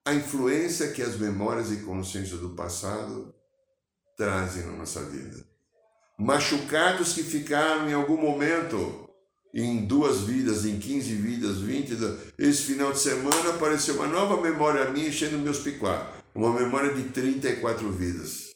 A 0.06 0.14
influência 0.14 0.92
que 0.92 1.02
as 1.02 1.16
memórias 1.16 1.72
e 1.72 1.78
consciências 1.78 2.40
do 2.40 2.50
passado 2.50 3.34
trazem 4.18 4.66
na 4.66 4.74
nossa 4.74 5.04
vida. 5.04 5.46
Machucados 6.18 7.14
que 7.14 7.24
ficaram 7.24 7.90
em 7.90 7.94
algum 7.94 8.18
momento 8.18 9.10
em 9.54 9.86
duas 9.86 10.22
vidas, 10.22 10.66
em 10.66 10.80
15 10.80 11.16
vidas, 11.16 11.58
20. 11.60 11.94
Esse 12.38 12.64
final 12.64 12.92
de 12.92 13.00
semana 13.00 13.50
apareceu 13.50 13.96
uma 13.96 14.08
nova 14.08 14.42
memória 14.42 14.90
minha 14.90 15.10
enchendo 15.10 15.38
meus 15.38 15.60
picuá. 15.60 16.12
Uma 16.34 16.54
memória 16.54 16.94
de 16.94 17.04
34 17.10 17.92
vidas. 17.92 18.52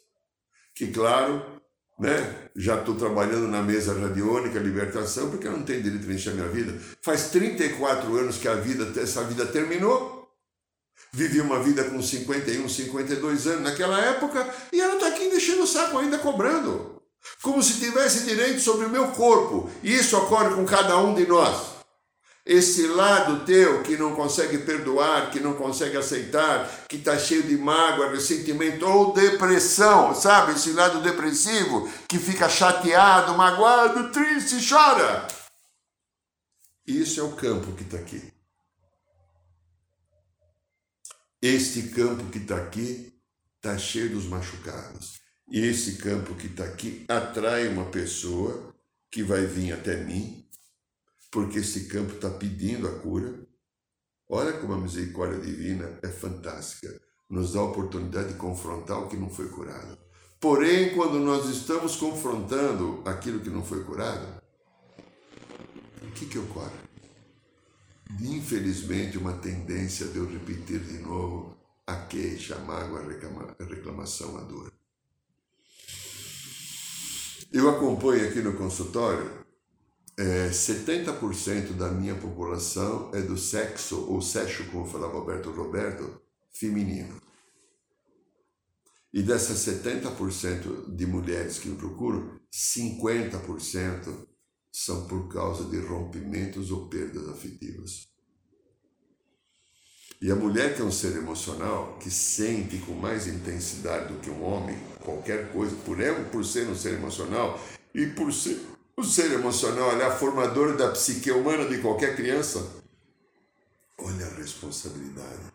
Que, 0.74 0.88
claro, 0.88 1.44
né, 2.00 2.50
já 2.56 2.80
estou 2.80 2.96
trabalhando 2.96 3.48
na 3.48 3.62
mesa 3.62 3.94
radiônica, 3.94 4.60
libertação, 4.60 5.30
porque 5.30 5.48
eu 5.48 5.52
não 5.52 5.64
tenho 5.64 5.84
direito 5.84 6.08
de 6.08 6.14
encher 6.14 6.34
minha 6.34 6.48
vida. 6.48 6.74
Faz 7.02 7.30
34 7.30 8.16
anos 8.16 8.38
que 8.38 8.48
a 8.48 8.56
vida, 8.56 9.00
essa 9.00 9.24
vida 9.24 9.46
terminou. 9.46 10.15
Vivi 11.16 11.40
uma 11.40 11.64
vida 11.64 11.86
com 11.86 12.02
51, 12.02 12.68
52 12.68 13.48
anos 13.48 13.62
naquela 13.62 13.98
época 14.02 14.54
e 14.74 14.82
ela 14.82 14.96
está 14.96 15.08
aqui 15.08 15.24
enchendo 15.24 15.64
o 15.64 15.68
saco 15.68 15.98
ainda 15.98 16.18
cobrando 16.18 17.02
como 17.42 17.64
se 17.64 17.80
tivesse 17.80 18.26
direito 18.26 18.60
sobre 18.60 18.86
o 18.86 18.90
meu 18.90 19.08
corpo. 19.10 19.70
E 19.82 19.94
isso 19.94 20.18
ocorre 20.18 20.54
com 20.54 20.66
cada 20.66 20.98
um 20.98 21.16
de 21.16 21.26
nós. 21.26 21.76
Esse 22.46 22.86
lado 22.88 23.46
teu 23.46 23.82
que 23.82 23.96
não 23.96 24.14
consegue 24.14 24.58
perdoar, 24.58 25.32
que 25.32 25.40
não 25.40 25.54
consegue 25.54 25.96
aceitar, 25.96 26.86
que 26.90 26.98
está 26.98 27.18
cheio 27.18 27.44
de 27.44 27.58
mágoa, 27.58 28.12
ressentimento 28.12 28.86
ou 28.86 29.14
depressão, 29.14 30.14
sabe? 30.14 30.52
Esse 30.52 30.72
lado 30.72 31.02
depressivo 31.02 31.90
que 32.10 32.20
fica 32.20 32.50
chateado, 32.50 33.36
magoado, 33.36 34.12
triste, 34.12 34.58
chora. 34.68 35.28
Isso 36.86 37.22
é 37.22 37.24
o 37.24 37.32
campo 37.32 37.72
que 37.72 37.84
está 37.84 37.98
aqui. 37.98 38.35
Este 41.42 41.90
campo 41.90 42.30
que 42.32 42.40
está 42.40 42.58
aqui 42.58 43.14
está 43.56 43.78
cheio 43.78 44.10
dos 44.10 44.26
machucados. 44.26 45.20
E 45.50 45.60
esse 45.60 45.98
campo 45.98 46.34
que 46.36 46.48
está 46.48 46.64
aqui 46.64 47.06
atrai 47.08 47.68
uma 47.68 47.86
pessoa 47.86 48.74
que 49.12 49.24
vai 49.24 49.46
vir 49.46 49.74
até 49.74 50.04
mim 50.04 50.46
porque 51.36 51.60
esse 51.60 51.90
campo 51.90 52.14
está 52.14 52.30
pedindo 52.30 52.88
a 52.88 53.00
cura. 53.00 53.46
Olha 54.30 54.54
como 54.54 54.72
a 54.72 54.78
misericórdia 54.78 55.38
divina 55.38 56.00
é 56.02 56.08
fantástica. 56.08 56.98
Nos 57.30 57.52
dá 57.52 57.60
a 57.60 57.64
oportunidade 57.64 58.30
de 58.30 58.36
confrontar 58.36 59.00
o 59.00 59.10
que 59.10 59.18
não 59.18 59.30
foi 59.30 59.50
curado. 59.50 59.98
Porém, 60.40 60.96
quando 60.96 61.20
nós 61.20 61.50
estamos 61.50 61.98
confrontando 61.98 63.02
aquilo 63.06 63.42
que 63.42 63.50
não 63.50 63.62
foi 63.62 63.84
curado, 63.84 64.42
o 66.02 66.12
que, 66.12 66.26
que 66.26 66.40
ocorre? 66.40 66.85
Infelizmente, 68.22 69.18
uma 69.18 69.34
tendência 69.34 70.08
de 70.08 70.18
eu 70.18 70.30
repetir 70.30 70.80
de 70.80 71.00
novo 71.00 71.58
a 71.88 71.96
queixa, 71.96 72.56
a 72.56 72.60
mágoa, 72.60 73.02
a 73.02 73.64
reclamação, 73.64 74.38
a 74.38 74.42
dor. 74.42 74.72
Eu 77.52 77.70
acompanho 77.70 78.28
aqui 78.28 78.42
no 78.42 78.54
consultório 78.56 79.46
é, 80.18 80.50
70% 80.50 81.74
da 81.74 81.90
minha 81.90 82.16
população 82.16 83.12
é 83.14 83.22
do 83.22 83.38
sexo, 83.38 84.06
ou 84.10 84.22
sexo, 84.22 84.64
como 84.72 84.86
falava 84.86 85.18
Alberto 85.18 85.52
Roberto, 85.52 86.22
feminino. 86.52 87.22
E 89.14 89.22
dessas 89.22 89.60
70% 89.60 90.96
de 90.96 91.06
mulheres 91.06 91.60
que 91.60 91.68
me 91.68 91.76
procuram, 91.76 92.40
50% 92.52 94.28
são 94.78 95.08
por 95.08 95.30
causa 95.30 95.70
de 95.70 95.80
rompimentos 95.80 96.70
ou 96.70 96.90
perdas 96.90 97.30
afetivas. 97.30 98.10
E 100.22 100.30
a 100.30 100.36
mulher 100.36 100.76
que 100.76 100.82
é 100.82 100.84
um 100.84 100.92
ser 100.92 101.16
emocional, 101.16 101.98
que 101.98 102.12
sente 102.12 102.80
com 102.80 102.92
mais 102.92 103.26
intensidade 103.26 104.14
do 104.14 104.20
que 104.20 104.30
um 104.30 104.44
homem 104.44 104.78
qualquer 105.02 105.50
coisa, 105.54 105.74
por, 105.78 106.02
ela, 106.02 106.22
por 106.26 106.44
ser 106.44 106.68
um 106.68 106.76
ser 106.76 106.96
emocional 106.96 107.58
e 107.94 108.08
por 108.08 108.34
ser 108.34 108.60
o 108.98 109.04
ser 109.04 109.32
emocional 109.32 109.92
é 109.92 110.06
a 110.06 110.18
formadora 110.18 110.74
da 110.74 110.92
psique 110.92 111.32
humana 111.32 111.70
de 111.70 111.82
qualquer 111.82 112.16
criança. 112.16 112.84
Olha 113.98 114.26
a 114.26 114.36
responsabilidade. 114.36 115.54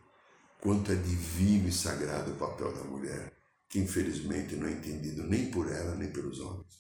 Quanto 0.63 0.93
é 0.93 0.95
divino 0.95 1.69
e 1.69 1.73
sagrado 1.73 2.33
o 2.33 2.37
papel 2.37 2.73
da 2.73 2.85
mulher, 2.85 3.33
que 3.69 3.79
infelizmente 3.79 4.57
não 4.57 4.67
é 4.67 4.73
entendido 4.73 5.23
nem 5.25 5.51
por 5.51 5.71
ela 5.71 5.95
nem 5.95 6.11
pelos 6.11 6.41
homens. 6.41 6.80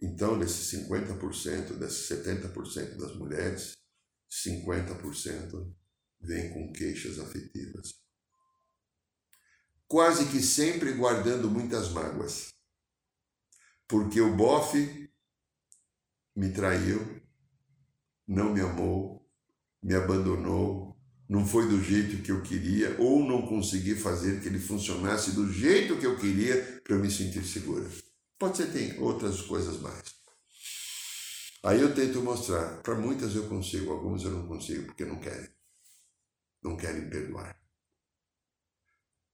Então, 0.00 0.38
desses 0.38 0.70
50%, 0.78 1.78
desses 1.78 2.08
70% 2.08 2.96
das 2.96 3.16
mulheres, 3.16 3.76
50% 4.30 5.74
vêm 6.20 6.52
com 6.52 6.72
queixas 6.72 7.18
afetivas. 7.18 7.94
Quase 9.88 10.26
que 10.26 10.42
sempre 10.42 10.92
guardando 10.92 11.50
muitas 11.50 11.90
mágoas. 11.90 12.52
Porque 13.88 14.20
o 14.20 14.36
bofe 14.36 15.08
me 16.34 16.52
traiu, 16.52 17.22
não 18.26 18.52
me 18.52 18.60
amou, 18.60 19.26
me 19.82 19.94
abandonou, 19.94 21.00
não 21.28 21.46
foi 21.46 21.68
do 21.68 21.82
jeito 21.82 22.22
que 22.22 22.30
eu 22.30 22.42
queria 22.42 22.96
ou 23.00 23.24
não 23.24 23.46
consegui 23.46 23.94
fazer 23.94 24.40
que 24.40 24.48
ele 24.48 24.58
funcionasse 24.58 25.32
do 25.32 25.52
jeito 25.52 25.98
que 25.98 26.06
eu 26.06 26.18
queria 26.18 26.80
para 26.84 26.94
eu 26.94 27.00
me 27.00 27.10
sentir 27.10 27.44
segura. 27.44 27.88
Pode 28.38 28.56
ser 28.56 28.72
tem 28.72 29.00
outras 29.00 29.40
coisas 29.42 29.80
mais. 29.80 30.14
Aí 31.62 31.80
eu 31.80 31.94
tento 31.94 32.20
mostrar, 32.20 32.82
para 32.82 32.94
muitas 32.94 33.34
eu 33.34 33.48
consigo, 33.48 33.92
algumas 33.92 34.22
eu 34.22 34.30
não 34.30 34.46
consigo 34.46 34.86
porque 34.86 35.04
não 35.04 35.18
querem. 35.18 35.48
Não 36.62 36.76
querem 36.76 37.08
perdoar. 37.08 37.58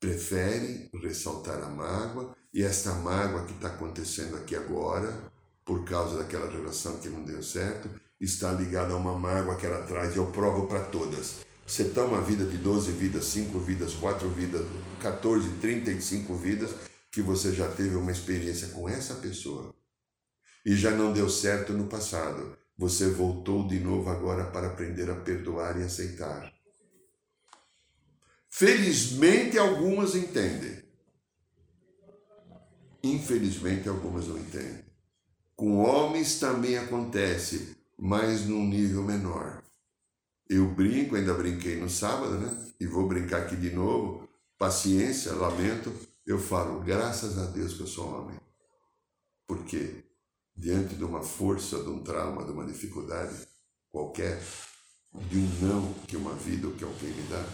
Preferem 0.01 0.91
ressaltar 0.95 1.63
a 1.63 1.69
mágoa 1.69 2.37
e 2.53 2.63
esta 2.63 2.93
mágoa 2.95 3.45
que 3.45 3.53
está 3.53 3.69
acontecendo 3.69 4.37
aqui 4.37 4.57
agora 4.57 5.33
por 5.65 5.85
causa 5.85 6.19
daquela 6.19 6.51
relação 6.51 6.99
que 6.99 7.09
não 7.09 7.23
deu 7.23 7.43
certo, 7.43 7.89
está 8.21 8.53
ligada 8.53 8.95
a 8.95 8.97
uma 8.97 9.19
mágoa 9.19 9.57
que 9.57 9.67
ela 9.67 9.83
traz, 9.87 10.17
eu 10.17 10.27
provo 10.27 10.67
para 10.67 10.85
todas. 10.85 11.37
Você 11.67 11.83
está 11.83 12.05
uma 12.05 12.21
vida 12.21 12.45
de 12.45 12.59
12 12.59 12.91
vidas, 12.93 13.25
5 13.27 13.59
vidas, 13.61 13.95
4 13.95 14.29
vidas, 14.31 14.67
14, 15.01 15.49
35 15.61 16.35
vidas, 16.35 16.71
que 17.13 17.21
você 17.21 17.53
já 17.53 17.69
teve 17.71 17.95
uma 17.95 18.11
experiência 18.11 18.69
com 18.69 18.89
essa 18.89 19.17
pessoa 19.17 19.75
e 20.65 20.75
já 20.75 20.91
não 20.91 21.13
deu 21.13 21.29
certo 21.29 21.75
no 21.75 21.87
passado. 21.87 22.57
Você 22.77 23.11
voltou 23.11 23.69
de 23.69 23.79
novo 23.79 24.09
agora 24.09 24.47
para 24.47 24.69
aprender 24.69 25.11
a 25.11 25.15
perdoar 25.15 25.79
e 25.79 25.85
aceitar. 25.85 26.51
Felizmente 28.49 29.59
algumas 29.59 30.15
entendem. 30.15 30.83
Infelizmente 33.05 33.89
algumas 33.91 34.27
não 34.27 34.39
entendem. 34.39 34.85
Com 35.55 35.79
homens 35.79 36.41
também 36.41 36.79
acontece, 36.79 37.77
mas 37.99 38.47
num 38.47 38.67
nível 38.67 39.03
menor. 39.03 39.63
Eu 40.49 40.67
brinco, 40.67 41.15
ainda 41.15 41.35
brinquei 41.35 41.77
no 41.77 41.91
sábado, 41.91 42.39
né? 42.39 42.73
E 42.81 42.87
vou 42.87 43.07
brincar 43.07 43.43
aqui 43.43 43.57
de 43.57 43.71
novo. 43.71 44.29
Paciência, 44.59 45.33
lamento. 45.33 45.93
Eu 46.25 46.39
falo, 46.39 46.81
graças 46.81 47.37
a 47.37 47.47
Deus 47.47 47.75
que 47.75 47.81
eu 47.81 47.87
sou 47.87 48.09
homem. 48.09 48.39
Porque 49.47 50.05
diante 50.57 50.95
de 50.95 51.05
uma 51.05 51.23
força, 51.23 51.83
de 51.83 51.89
um 51.89 52.03
trauma, 52.03 52.45
de 52.45 52.53
uma 52.53 52.65
dificuldade 52.65 53.47
qualquer, 53.91 54.41
de 55.29 55.39
um 55.39 55.49
não 55.61 55.93
que 56.07 56.17
uma 56.17 56.35
vida 56.35 56.69
ou 56.69 56.75
que 56.75 56.85
alguém 56.85 57.11
me 57.11 57.23
dá, 57.25 57.45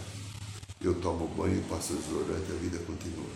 eu 0.82 1.00
tomo 1.00 1.26
banho, 1.28 1.66
passo 1.68 1.94
desodorante 1.94 2.50
e 2.50 2.54
a 2.54 2.58
vida 2.58 2.78
continua. 2.84 3.30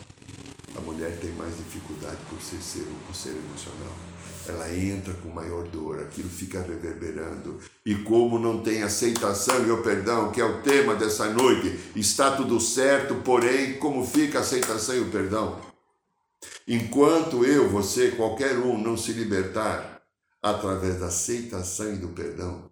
A 0.77 0.81
mulher 0.81 1.19
tem 1.19 1.33
mais 1.33 1.57
dificuldade 1.57 2.23
por 2.29 2.41
ser 2.41 2.61
ser, 2.63 2.87
por 3.07 3.15
ser 3.15 3.31
emocional 3.31 4.12
ela 4.49 4.75
entra 4.75 5.15
com 5.15 5.29
maior 5.29 5.69
dor, 5.69 6.01
aquilo 6.01 6.29
fica 6.29 6.61
reverberando. 6.61 7.61
E 7.87 7.95
como 7.97 8.39
não 8.39 8.63
tem 8.63 8.83
aceitação 8.83 9.67
e 9.67 9.71
o 9.71 9.83
perdão, 9.83 10.33
que 10.33 10.41
é 10.41 10.45
o 10.45 10.63
tema 10.63 10.95
dessa 10.95 11.31
noite, 11.33 11.79
está 11.95 12.37
tudo 12.37 12.61
certo, 12.61 13.17
porém, 13.23 13.79
como 13.79 14.07
fica 14.07 14.39
a 14.39 14.41
aceitação 14.41 14.97
e 14.97 15.01
o 15.01 15.11
perdão? 15.11 15.61
Enquanto 16.67 17.45
eu, 17.45 17.69
você, 17.69 18.13
qualquer 18.13 18.59
um 18.59 18.77
não 18.81 18.97
se 18.97 19.13
libertar 19.13 20.03
através 20.41 20.99
da 20.99 21.07
aceitação 21.07 21.93
e 21.95 21.97
do 21.97 22.09
perdão, 22.09 22.71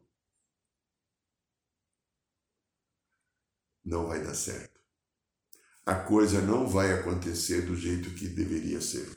não 3.85 4.09
vai 4.09 4.20
dar 4.22 4.35
certo. 4.35 4.80
A 5.87 5.94
coisa 5.94 6.40
não 6.40 6.68
vai 6.68 6.92
acontecer 6.92 7.62
do 7.62 7.76
jeito 7.76 8.11
que 8.11 8.28
deveria 8.28 8.80
ser. 8.80 9.09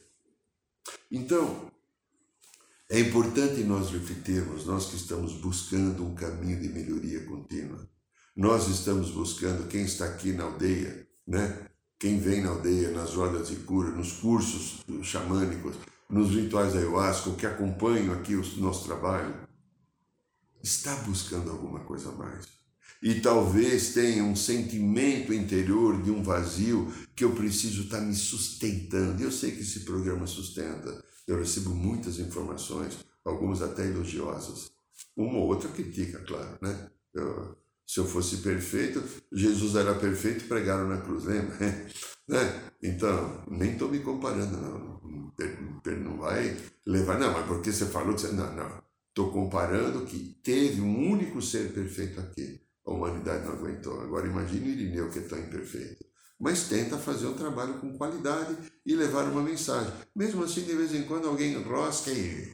Então, 1.12 1.72
é 2.94 3.00
importante 3.00 3.64
nós 3.64 3.90
refletirmos, 3.90 4.68
nós 4.68 4.86
que 4.86 4.98
estamos 4.98 5.34
buscando 5.42 6.06
um 6.06 6.14
caminho 6.14 6.62
de 6.62 6.70
melhoria 6.70 7.26
contínua. 7.26 7.90
Nós 8.36 8.68
estamos 8.68 9.10
buscando 9.10 9.68
quem 9.68 9.82
está 9.82 10.06
aqui 10.06 10.32
na 10.32 10.44
aldeia, 10.44 11.08
né? 11.26 11.66
Quem 11.98 12.20
vem 12.20 12.44
na 12.44 12.50
aldeia, 12.50 12.92
nas 12.92 13.16
rodas 13.16 13.48
de 13.48 13.56
cura, 13.56 13.90
nos 13.90 14.12
cursos 14.12 14.84
xamânicos, 15.02 15.76
nos 16.08 16.36
rituais 16.36 16.74
da 16.74 16.82
ayahuasca, 16.82 17.32
que 17.32 17.48
acompanham 17.48 18.14
aqui 18.14 18.36
o 18.36 18.46
nosso 18.58 18.86
trabalho, 18.86 19.34
está 20.62 20.96
buscando 20.98 21.50
alguma 21.50 21.80
coisa 21.80 22.12
mais. 22.12 22.46
E 23.02 23.22
talvez 23.22 23.96
tenha 23.96 24.24
um 24.24 24.36
sentimento 24.36 25.34
interior 25.34 26.00
de 26.04 26.12
um 26.12 26.22
vazio 26.22 26.94
que 27.16 27.24
eu 27.24 27.32
preciso 27.32 27.86
estar 27.86 28.02
me 28.02 28.14
sustentando. 28.14 29.24
Eu 29.24 29.32
sei 29.32 29.50
que 29.50 29.62
esse 29.62 29.80
programa 29.80 30.28
sustenta, 30.28 31.04
eu 31.28 31.38
recebo 31.38 31.70
muitas 31.72 32.20
informações, 32.20 32.98
algumas 33.24 33.62
até 33.62 33.86
elogiosas. 33.86 34.72
Uma 35.16 35.40
ou 35.40 35.48
outra 35.48 35.70
critica, 35.70 36.20
claro, 36.20 36.58
né? 36.62 36.90
Eu, 37.14 37.58
se 37.86 38.00
eu 38.00 38.06
fosse 38.06 38.38
perfeito, 38.38 39.04
Jesus 39.32 39.76
era 39.76 39.94
perfeito, 39.96 40.48
pregaram 40.48 40.88
na 40.88 41.02
cruz, 41.02 41.26
lembra? 41.26 41.56
né? 42.28 42.72
Então, 42.82 43.44
nem 43.48 43.74
estou 43.74 43.90
me 43.90 44.00
comparando, 44.00 44.58
não. 44.58 44.94
Não 45.86 46.18
vai 46.18 46.58
levar, 46.86 47.20
não, 47.20 47.34
mas 47.34 47.46
porque 47.46 47.72
você 47.72 47.86
falou 47.86 48.14
que 48.14 48.22
você. 48.22 48.32
Não, 48.32 48.56
não. 48.56 48.84
Estou 49.10 49.32
comparando 49.32 50.06
que 50.06 50.40
teve 50.44 50.82
um 50.82 51.12
único 51.12 51.42
ser 51.42 51.72
perfeito 51.74 52.20
aqui. 52.20 52.62
A 52.86 52.92
humanidade 52.92 53.46
não 53.46 53.54
aguentou. 53.54 54.00
Agora 54.02 54.28
imagine 54.28 54.70
o 54.70 54.72
Irineu 54.72 55.10
que 55.10 55.20
é 55.20 55.22
tão 55.24 55.40
imperfeito 55.40 56.04
mas 56.44 56.68
tenta 56.68 56.98
fazer 56.98 57.26
um 57.26 57.36
trabalho 57.36 57.76
com 57.76 57.98
qualidade 57.98 58.58
e 58.86 58.94
levar 58.94 59.24
uma 59.30 59.42
mensagem. 59.42 59.94
Mesmo 60.14 60.44
assim, 60.44 60.64
de 60.64 60.76
vez 60.76 60.94
em 60.94 61.04
quando 61.04 61.26
alguém 61.26 61.56
rosca 61.64 62.12
e 62.12 62.54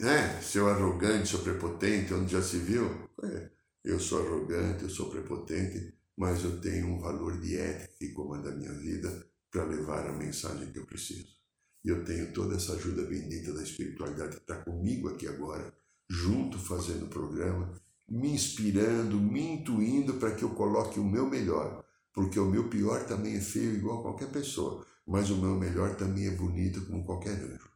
né? 0.00 0.40
Seu 0.40 0.66
arrogante, 0.66 1.28
seu 1.28 1.40
prepotente, 1.40 2.14
onde 2.14 2.32
já 2.32 2.40
se 2.40 2.56
viu? 2.56 2.86
É, 3.22 3.50
eu 3.84 4.00
sou 4.00 4.26
arrogante, 4.26 4.84
eu 4.84 4.88
sou 4.88 5.10
prepotente, 5.10 5.92
mas 6.16 6.42
eu 6.42 6.58
tenho 6.58 6.86
um 6.86 7.00
valor 7.00 7.38
de 7.38 7.58
ética 7.58 7.92
que 7.98 8.08
comanda 8.08 8.48
a 8.48 8.54
minha 8.54 8.72
vida 8.72 9.26
para 9.50 9.64
levar 9.64 10.06
a 10.06 10.12
mensagem 10.12 10.72
que 10.72 10.78
eu 10.78 10.86
preciso. 10.86 11.36
E 11.84 11.90
eu 11.90 12.02
tenho 12.06 12.32
toda 12.32 12.56
essa 12.56 12.72
ajuda 12.72 13.02
bendita 13.02 13.52
da 13.52 13.62
espiritualidade 13.62 14.36
que 14.36 14.42
está 14.42 14.56
comigo 14.56 15.10
aqui 15.10 15.28
agora, 15.28 15.70
junto 16.08 16.58
fazendo 16.58 17.04
o 17.04 17.10
programa, 17.10 17.74
me 18.08 18.30
inspirando, 18.30 19.20
me 19.20 19.42
intuindo 19.42 20.14
para 20.14 20.34
que 20.34 20.44
eu 20.44 20.50
coloque 20.50 20.98
o 20.98 21.04
meu 21.04 21.28
melhor, 21.28 21.81
porque 22.12 22.38
o 22.38 22.50
meu 22.50 22.68
pior 22.68 23.06
também 23.06 23.36
é 23.36 23.40
feio 23.40 23.74
igual 23.74 24.00
a 24.00 24.02
qualquer 24.02 24.30
pessoa, 24.30 24.84
mas 25.06 25.30
o 25.30 25.36
meu 25.36 25.56
melhor 25.56 25.96
também 25.96 26.26
é 26.26 26.30
bonito 26.30 26.84
como 26.86 27.04
qualquer 27.04 27.32
anjo. 27.32 27.70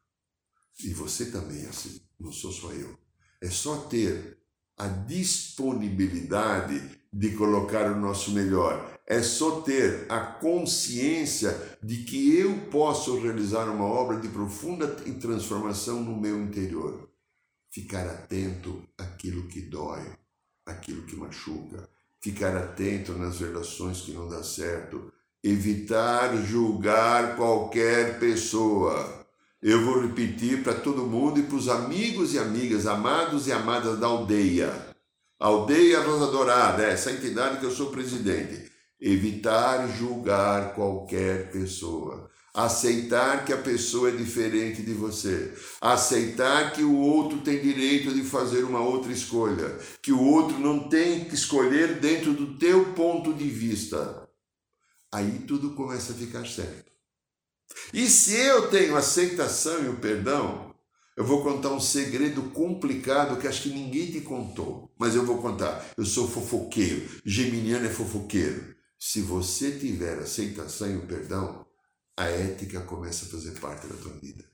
E 0.85 0.93
você 0.93 1.31
também 1.31 1.65
é 1.65 1.69
assim, 1.69 2.03
não 2.21 2.31
sou 2.31 2.53
só 2.53 2.71
eu. 2.73 2.99
É 3.41 3.51
só 3.51 3.87
ter 3.87 4.39
a 4.77 4.87
disponibilidade 4.87 7.01
de 7.13 7.35
colocar 7.35 7.91
o 7.91 7.99
nosso 7.99 8.33
melhor. 8.33 9.01
É 9.07 9.23
só 9.23 9.63
ter 9.63 10.05
a 10.11 10.21
consciência 10.21 11.79
de 11.83 12.05
que 12.05 12.37
eu 12.37 12.69
posso 12.71 13.19
realizar 13.21 13.71
uma 13.71 13.85
obra 13.85 14.21
de 14.21 14.29
profunda 14.29 14.87
transformação 14.89 16.03
no 16.03 16.21
meu 16.21 16.43
interior. 16.43 17.09
Ficar 17.71 18.07
atento 18.07 18.87
àquilo 18.99 19.49
que 19.49 19.63
dói, 19.63 20.13
aquilo 20.67 21.07
que 21.07 21.17
machuca, 21.17 21.89
ficar 22.27 22.57
atento 22.57 23.13
nas 23.13 23.39
relações 23.39 24.01
que 24.01 24.11
não 24.11 24.29
dá 24.29 24.43
certo, 24.43 25.13
evitar 25.45 26.37
julgar 26.39 27.37
qualquer 27.37 28.19
pessoa. 28.19 29.25
Eu 29.63 29.85
vou 29.85 30.01
repetir 30.01 30.65
para 30.65 30.75
todo 30.75 31.07
mundo 31.07 31.39
e 31.39 31.45
para 31.45 31.55
os 31.55 31.69
amigos 31.69 32.35
e 32.35 32.39
amigas, 32.39 32.85
amados 32.85 33.47
e 33.47 33.53
amadas 33.53 34.01
da 34.01 34.09
aldeia. 34.09 34.73
Aldeia 35.39 36.01
Rosa 36.01 36.33
Dourada, 36.33 36.83
essa 36.83 37.13
entidade 37.13 37.61
que 37.61 37.67
eu 37.67 37.71
sou 37.71 37.91
presidente. 37.91 38.73
Evitar 39.01 39.87
julgar 39.97 40.75
qualquer 40.75 41.53
pessoa 41.53 42.29
aceitar 42.57 43.45
que 43.45 43.53
a 43.53 43.59
pessoa 43.59 44.09
é 44.09 44.17
diferente 44.17 44.81
de 44.81 44.95
você, 44.95 45.53
aceitar 45.79 46.73
que 46.73 46.83
o 46.83 46.97
outro 46.97 47.43
tem 47.43 47.61
direito 47.61 48.15
de 48.15 48.23
fazer 48.23 48.65
uma 48.65 48.81
outra 48.81 49.13
escolha, 49.13 49.79
que 50.01 50.11
o 50.11 50.23
outro 50.23 50.59
não 50.59 50.89
tem 50.89 51.27
que 51.27 51.35
escolher 51.35 52.01
dentro 52.01 52.33
do 52.33 52.57
teu 52.57 52.95
ponto 52.95 53.35
de 53.35 53.47
vista. 53.51 54.27
Aí 55.13 55.41
tudo 55.47 55.75
começa 55.75 56.13
a 56.13 56.17
ficar 56.17 56.47
certo. 56.47 56.91
E 57.93 58.09
se 58.09 58.35
eu 58.35 58.71
tenho 58.71 58.97
aceitação 58.97 59.85
e 59.85 59.89
o 59.89 59.97
perdão, 59.97 60.75
eu 61.15 61.25
vou 61.27 61.43
contar 61.43 61.71
um 61.71 61.81
segredo 61.81 62.41
complicado 62.55 63.39
que 63.39 63.47
acho 63.47 63.65
que 63.65 63.69
ninguém 63.69 64.11
te 64.11 64.23
contou, 64.23 64.91
mas 64.99 65.15
eu 65.15 65.27
vou 65.27 65.43
contar. 65.43 65.85
Eu 65.95 66.07
sou 66.07 66.27
fofoqueiro, 66.27 67.07
geminiano 67.23 67.85
é 67.85 67.91
fofoqueiro. 67.91 68.75
Se 68.99 69.21
você 69.21 69.73
tiver 69.73 70.19
aceitação 70.19 70.91
e 70.91 70.97
o 70.97 71.07
perdão, 71.07 71.66
a 72.17 72.25
ética 72.25 72.81
começa 72.83 73.27
a 73.27 73.29
fazer 73.29 73.59
parte 73.61 73.87
da 73.87 73.97
tua 73.97 74.13
vida. 74.19 74.45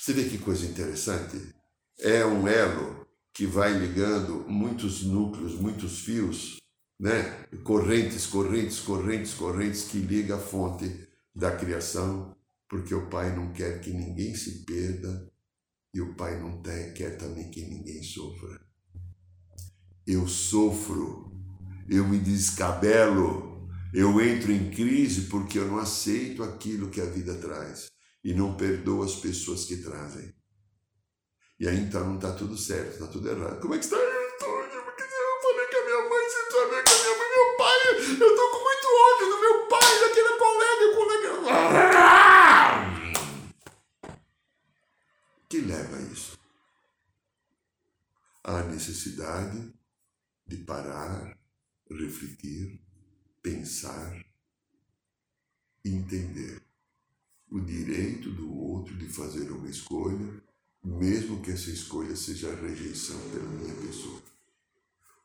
Você 0.00 0.12
vê 0.12 0.24
que 0.28 0.38
coisa 0.38 0.66
interessante? 0.66 1.54
É 1.98 2.24
um 2.24 2.48
elo 2.48 3.06
que 3.32 3.46
vai 3.46 3.72
ligando 3.72 4.44
muitos 4.48 5.02
núcleos, 5.02 5.54
muitos 5.54 6.00
fios, 6.00 6.56
né? 6.98 7.46
correntes, 7.62 8.26
correntes, 8.26 8.80
correntes, 8.80 9.34
correntes 9.34 9.84
que 9.84 9.98
liga 9.98 10.36
a 10.36 10.40
fonte 10.40 11.08
da 11.34 11.54
criação, 11.54 12.36
porque 12.68 12.94
o 12.94 13.08
Pai 13.08 13.34
não 13.34 13.52
quer 13.52 13.80
que 13.80 13.90
ninguém 13.90 14.34
se 14.34 14.64
perda 14.64 15.30
e 15.94 16.00
o 16.00 16.14
Pai 16.14 16.40
não 16.40 16.62
quer 16.62 17.16
também 17.18 17.50
que 17.50 17.62
ninguém 17.62 18.02
sofra. 18.02 18.60
Eu 20.06 20.26
sofro, 20.26 21.32
eu 21.88 22.06
me 22.08 22.18
descabelo, 22.18 23.51
eu 23.92 24.20
entro 24.20 24.50
em 24.50 24.70
crise 24.70 25.22
porque 25.22 25.58
eu 25.58 25.66
não 25.66 25.78
aceito 25.78 26.42
aquilo 26.42 26.88
que 26.88 27.00
a 27.00 27.04
vida 27.04 27.34
traz 27.34 27.90
e 28.24 28.32
não 28.32 28.56
perdoo 28.56 29.02
as 29.02 29.16
pessoas 29.16 29.66
que 29.66 29.76
trazem. 29.76 30.34
E 31.60 31.68
aí 31.68 31.78
então 31.78 32.04
não 32.04 32.16
está 32.16 32.32
tudo 32.32 32.56
certo, 32.56 32.92
está 32.92 33.06
tudo 33.06 33.28
errado. 33.28 33.60
Como 33.60 33.74
é 33.74 33.78
que 33.78 33.84
está? 33.84 33.96
Antônio? 33.96 34.82
Porque 34.84 35.02
eu 35.02 35.42
falei 35.42 35.66
que 35.66 35.76
a 35.76 35.84
minha 35.84 36.08
mãe 36.08 36.28
se 36.28 36.50
falei 36.50 36.82
com 36.82 36.92
a 36.92 36.96
minha 36.98 37.18
mãe, 37.18 37.28
meu 37.36 37.56
pai, 37.58 37.76
eu 37.88 38.30
estou 38.30 38.50
com 38.50 38.60
muito 38.64 38.88
ódio 39.10 39.26
do 39.30 39.38
meu 39.40 39.68
pai, 39.68 40.00
daquele 40.00 40.32
colega, 40.38 40.84
colega. 40.96 42.02
Que 45.48 45.60
leva 45.60 45.96
a 45.96 46.00
isso? 46.00 46.38
A 48.42 48.62
necessidade 48.62 49.72
de 50.46 50.56
parar, 50.58 51.38
refletir, 51.90 52.80
pensar 53.42 54.24
entender 55.84 56.62
o 57.50 57.60
direito 57.60 58.30
do 58.30 58.54
outro 58.56 58.96
de 58.96 59.06
fazer 59.06 59.50
uma 59.50 59.68
escolha, 59.68 60.42
mesmo 60.82 61.42
que 61.42 61.50
essa 61.50 61.70
escolha 61.70 62.14
seja 62.14 62.52
a 62.52 62.54
rejeição 62.54 63.18
pela 63.30 63.48
minha 63.48 63.74
pessoa. 63.74 64.22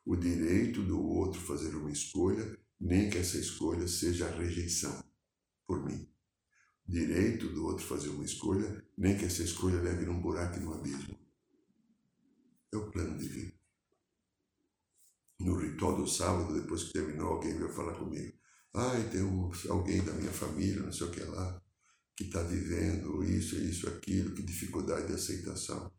O 0.04 0.16
direito 0.16 0.82
do 0.82 1.00
outro 1.00 1.40
fazer 1.40 1.74
uma 1.76 1.92
escolha, 1.92 2.58
nem 2.80 3.08
que 3.08 3.18
essa 3.18 3.38
escolha 3.38 3.86
seja 3.86 4.26
a 4.26 4.36
rejeição 4.36 5.02
por 5.66 5.84
mim. 5.84 6.08
O 6.88 6.92
direito 6.92 7.48
do 7.48 7.66
outro 7.66 7.84
fazer 7.84 8.08
uma 8.08 8.24
escolha, 8.24 8.84
nem 8.96 9.16
que 9.16 9.26
essa 9.26 9.42
escolha 9.42 9.80
leve 9.80 10.04
num 10.04 10.20
buraco 10.20 10.56
e 10.56 10.60
num 10.60 10.72
abismo. 10.72 11.16
É 12.72 12.76
o 12.76 12.90
plano 12.90 13.16
divino 13.16 13.57
no 15.78 15.86
ritual 15.86 15.96
do 15.96 16.06
sábado, 16.08 16.60
depois 16.60 16.84
que 16.84 16.92
terminou, 16.92 17.34
alguém 17.34 17.56
veio 17.56 17.72
falar 17.72 17.94
comigo. 17.94 18.36
Ai, 18.74 19.08
tem 19.10 19.22
um, 19.22 19.50
alguém 19.68 20.02
da 20.04 20.12
minha 20.12 20.32
família, 20.32 20.82
não 20.82 20.92
sei 20.92 21.06
o 21.06 21.10
que 21.10 21.20
lá, 21.20 21.62
que 22.16 22.24
está 22.24 22.42
vivendo 22.42 23.22
isso, 23.24 23.56
isso, 23.56 23.88
aquilo, 23.88 24.34
que 24.34 24.42
dificuldade 24.42 25.06
de 25.06 25.14
aceitação. 25.14 25.92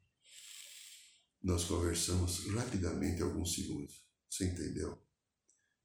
Nós 1.41 1.63
conversamos 1.63 2.45
rapidamente 2.47 3.21
alguns 3.21 3.55
segundos. 3.55 4.05
Você 4.29 4.45
entendeu? 4.45 5.01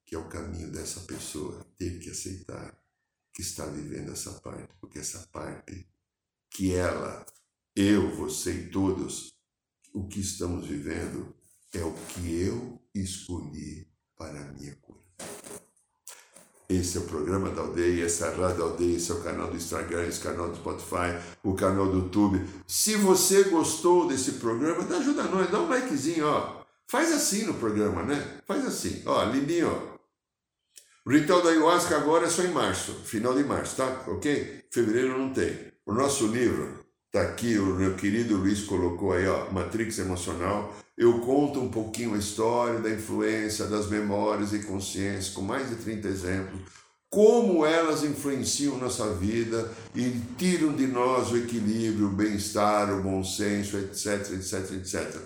Que 0.04 0.16
é 0.16 0.18
o 0.18 0.28
caminho 0.28 0.70
dessa 0.72 1.00
pessoa 1.00 1.64
ter 1.78 2.00
que 2.00 2.10
aceitar 2.10 2.76
que 3.32 3.42
está 3.42 3.66
vivendo 3.66 4.12
essa 4.12 4.32
parte, 4.32 4.72
porque 4.80 4.98
essa 4.98 5.26
parte 5.28 5.88
que 6.50 6.72
ela, 6.72 7.24
eu, 7.74 8.14
você 8.16 8.52
e 8.52 8.70
todos, 8.70 9.34
o 9.92 10.06
que 10.06 10.20
estamos 10.20 10.66
vivendo 10.66 11.34
é 11.72 11.82
o 11.82 11.92
que 11.92 12.40
eu 12.40 12.83
escolhi 12.94 13.86
para 14.16 14.40
a 14.40 14.52
minha 14.52 14.74
cura. 14.76 15.00
Esse 16.68 16.96
é 16.96 17.00
o 17.00 17.04
programa 17.04 17.50
da 17.50 17.60
aldeia, 17.60 18.06
essa 18.06 18.26
é 18.26 18.34
Rádio 18.34 18.58
da 18.58 18.64
Aldeia, 18.64 18.96
esse 18.96 19.12
é 19.12 19.14
o 19.14 19.22
canal 19.22 19.50
do 19.50 19.56
Instagram, 19.56 20.06
esse 20.06 20.20
canal 20.20 20.48
do 20.48 20.56
Spotify, 20.56 21.20
o 21.42 21.54
canal 21.54 21.88
do 21.88 21.98
YouTube. 21.98 22.42
Se 22.66 22.96
você 22.96 23.44
gostou 23.44 24.08
desse 24.08 24.32
programa, 24.32 24.82
dá 24.84 24.96
ajuda 24.96 25.24
a 25.24 25.28
nós, 25.28 25.50
dá 25.50 25.60
um 25.60 25.68
likezinho, 25.68 26.26
ó. 26.26 26.64
Faz 26.88 27.12
assim 27.12 27.44
no 27.44 27.54
programa, 27.54 28.02
né? 28.02 28.40
Faz 28.46 28.64
assim, 28.66 29.02
ó, 29.04 29.24
lindinho, 29.24 29.68
ó. 29.68 29.94
O 31.04 31.12
ritual 31.12 31.42
da 31.42 31.50
ayahuasca 31.50 31.98
agora 31.98 32.26
é 32.26 32.30
só 32.30 32.42
em 32.42 32.52
março, 32.52 32.94
final 33.04 33.34
de 33.34 33.44
março, 33.44 33.76
tá? 33.76 34.04
Ok? 34.08 34.64
Fevereiro 34.70 35.18
não 35.18 35.34
tem. 35.34 35.70
O 35.84 35.92
nosso 35.92 36.26
livro, 36.28 36.82
tá 37.12 37.20
aqui, 37.20 37.58
o 37.58 37.66
meu 37.74 37.94
querido 37.94 38.38
Luiz 38.38 38.62
colocou 38.62 39.12
aí, 39.12 39.26
ó, 39.26 39.50
Matrix 39.50 39.98
Emocional, 39.98 40.74
eu 40.96 41.20
conto 41.20 41.60
um 41.60 41.68
pouquinho 41.68 42.14
a 42.14 42.18
história 42.18 42.78
da 42.78 42.90
influência 42.90 43.66
das 43.66 43.88
memórias 43.88 44.52
e 44.52 44.60
consciências, 44.60 45.30
com 45.30 45.42
mais 45.42 45.68
de 45.68 45.76
30 45.76 46.06
exemplos, 46.06 46.60
como 47.10 47.66
elas 47.66 48.04
influenciam 48.04 48.78
nossa 48.78 49.12
vida 49.14 49.70
e 49.94 50.20
tiram 50.36 50.72
de 50.72 50.86
nós 50.86 51.30
o 51.30 51.36
equilíbrio, 51.36 52.08
o 52.08 52.12
bem-estar, 52.12 52.92
o 52.92 53.02
bom 53.02 53.22
senso, 53.24 53.76
etc, 53.76 54.32
etc, 54.32 54.72
etc. 54.72 55.16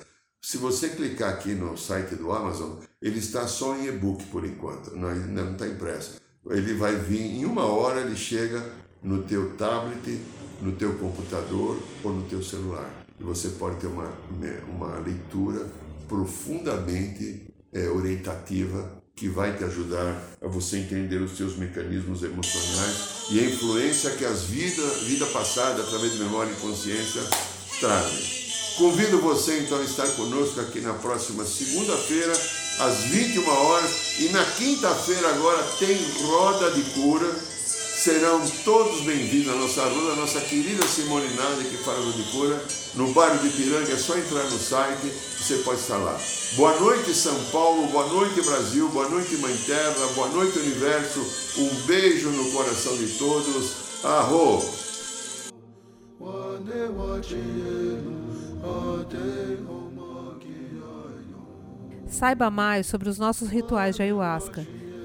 Se 0.43 0.57
você 0.57 0.91
clicar 0.91 1.35
aqui 1.35 1.55
no 1.55 1.77
site 1.77 2.15
do 2.15 2.33
Amazon, 2.33 2.79
ele 3.01 3.19
está 3.19 3.47
só 3.47 3.77
em 3.77 3.89
e-book 3.89 4.25
por 4.27 4.45
enquanto, 4.45 4.97
não, 4.97 5.15
não 5.15 5.53
está 5.53 5.67
impresso. 5.67 6.21
Ele 6.47 6.75
vai 6.75 6.97
vir, 6.97 7.21
em 7.21 7.45
uma 7.45 7.65
hora 7.65 8.01
ele 8.01 8.17
chega 8.17 8.65
no 9.03 9.23
teu 9.23 9.55
tablet, 9.57 10.21
no 10.63 10.73
teu 10.73 10.95
computador 10.95 11.79
ou 12.03 12.13
no 12.13 12.23
teu 12.27 12.43
celular 12.43 13.08
e 13.19 13.23
você 13.23 13.49
pode 13.51 13.77
ter 13.77 13.87
uma, 13.87 14.13
né, 14.39 14.61
uma 14.69 14.99
leitura 14.99 15.67
profundamente 16.09 17.47
é, 17.73 17.89
orientativa 17.89 18.99
que 19.15 19.29
vai 19.29 19.57
te 19.57 19.65
ajudar 19.65 20.23
a 20.41 20.47
você 20.47 20.79
entender 20.79 21.21
os 21.21 21.37
seus 21.37 21.57
mecanismos 21.57 22.23
emocionais 22.23 23.27
e 23.31 23.41
a 23.41 23.45
influência 23.45 24.13
que 24.13 24.25
as 24.25 24.45
vidas, 24.45 25.03
vida 25.03 25.27
passada, 25.27 25.83
através 25.83 26.13
de 26.13 26.19
memória 26.19 26.53
e 26.53 26.61
consciência, 26.61 27.21
trazem. 27.81 28.39
Convido 28.79 29.21
você 29.21 29.59
então 29.59 29.79
a 29.81 29.83
estar 29.83 30.07
conosco 30.13 30.61
aqui 30.61 30.81
na 30.81 30.95
próxima 30.95 31.45
segunda-feira, 31.45 32.33
às 32.79 32.99
21 33.07 33.49
horas, 33.49 34.21
e 34.21 34.29
na 34.29 34.45
quinta-feira 34.45 35.29
agora 35.31 35.65
tem 35.81 35.99
roda 36.23 36.71
de 36.71 36.83
cura 36.93 37.29
serão 37.99 38.41
todos 38.65 39.01
bem-vindos 39.01 39.53
à 39.53 39.57
nossa 39.57 39.83
rua, 39.83 40.13
a 40.13 40.17
nossa 40.17 40.41
querida 40.41 40.87
Simone 40.87 41.27
Nadi, 41.35 41.65
que 41.65 41.77
do 41.79 42.13
de 42.13 42.31
cura, 42.31 42.65
no 42.95 43.13
bairro 43.13 43.39
de 43.39 43.49
Piranga, 43.49 43.93
é 43.93 43.97
só 43.97 44.17
entrar 44.17 44.45
no 44.45 44.57
site, 44.57 45.13
você 45.37 45.57
pode 45.65 45.81
estar 45.81 45.97
lá. 45.97 46.17
Boa 46.55 46.79
noite, 46.79 47.13
São 47.13 47.35
Paulo, 47.47 47.89
boa 47.89 48.07
noite, 48.07 48.41
Brasil, 48.41 48.89
boa 48.91 49.09
noite, 49.09 49.37
Mãe 49.39 49.57
Terra, 49.67 50.07
boa 50.15 50.29
noite, 50.29 50.61
Universo, 50.61 51.19
um 51.59 51.87
beijo 51.87 52.31
no 52.31 52.53
coração 52.53 52.97
de 52.97 53.19
todos, 53.19 53.75
arro! 54.05 54.63
Saiba 62.07 62.49
mais 62.49 62.87
sobre 62.87 63.09
os 63.09 63.19
nossos 63.19 63.49
rituais 63.49 63.97
de 63.97 64.03
ayahuasca, 64.03 64.65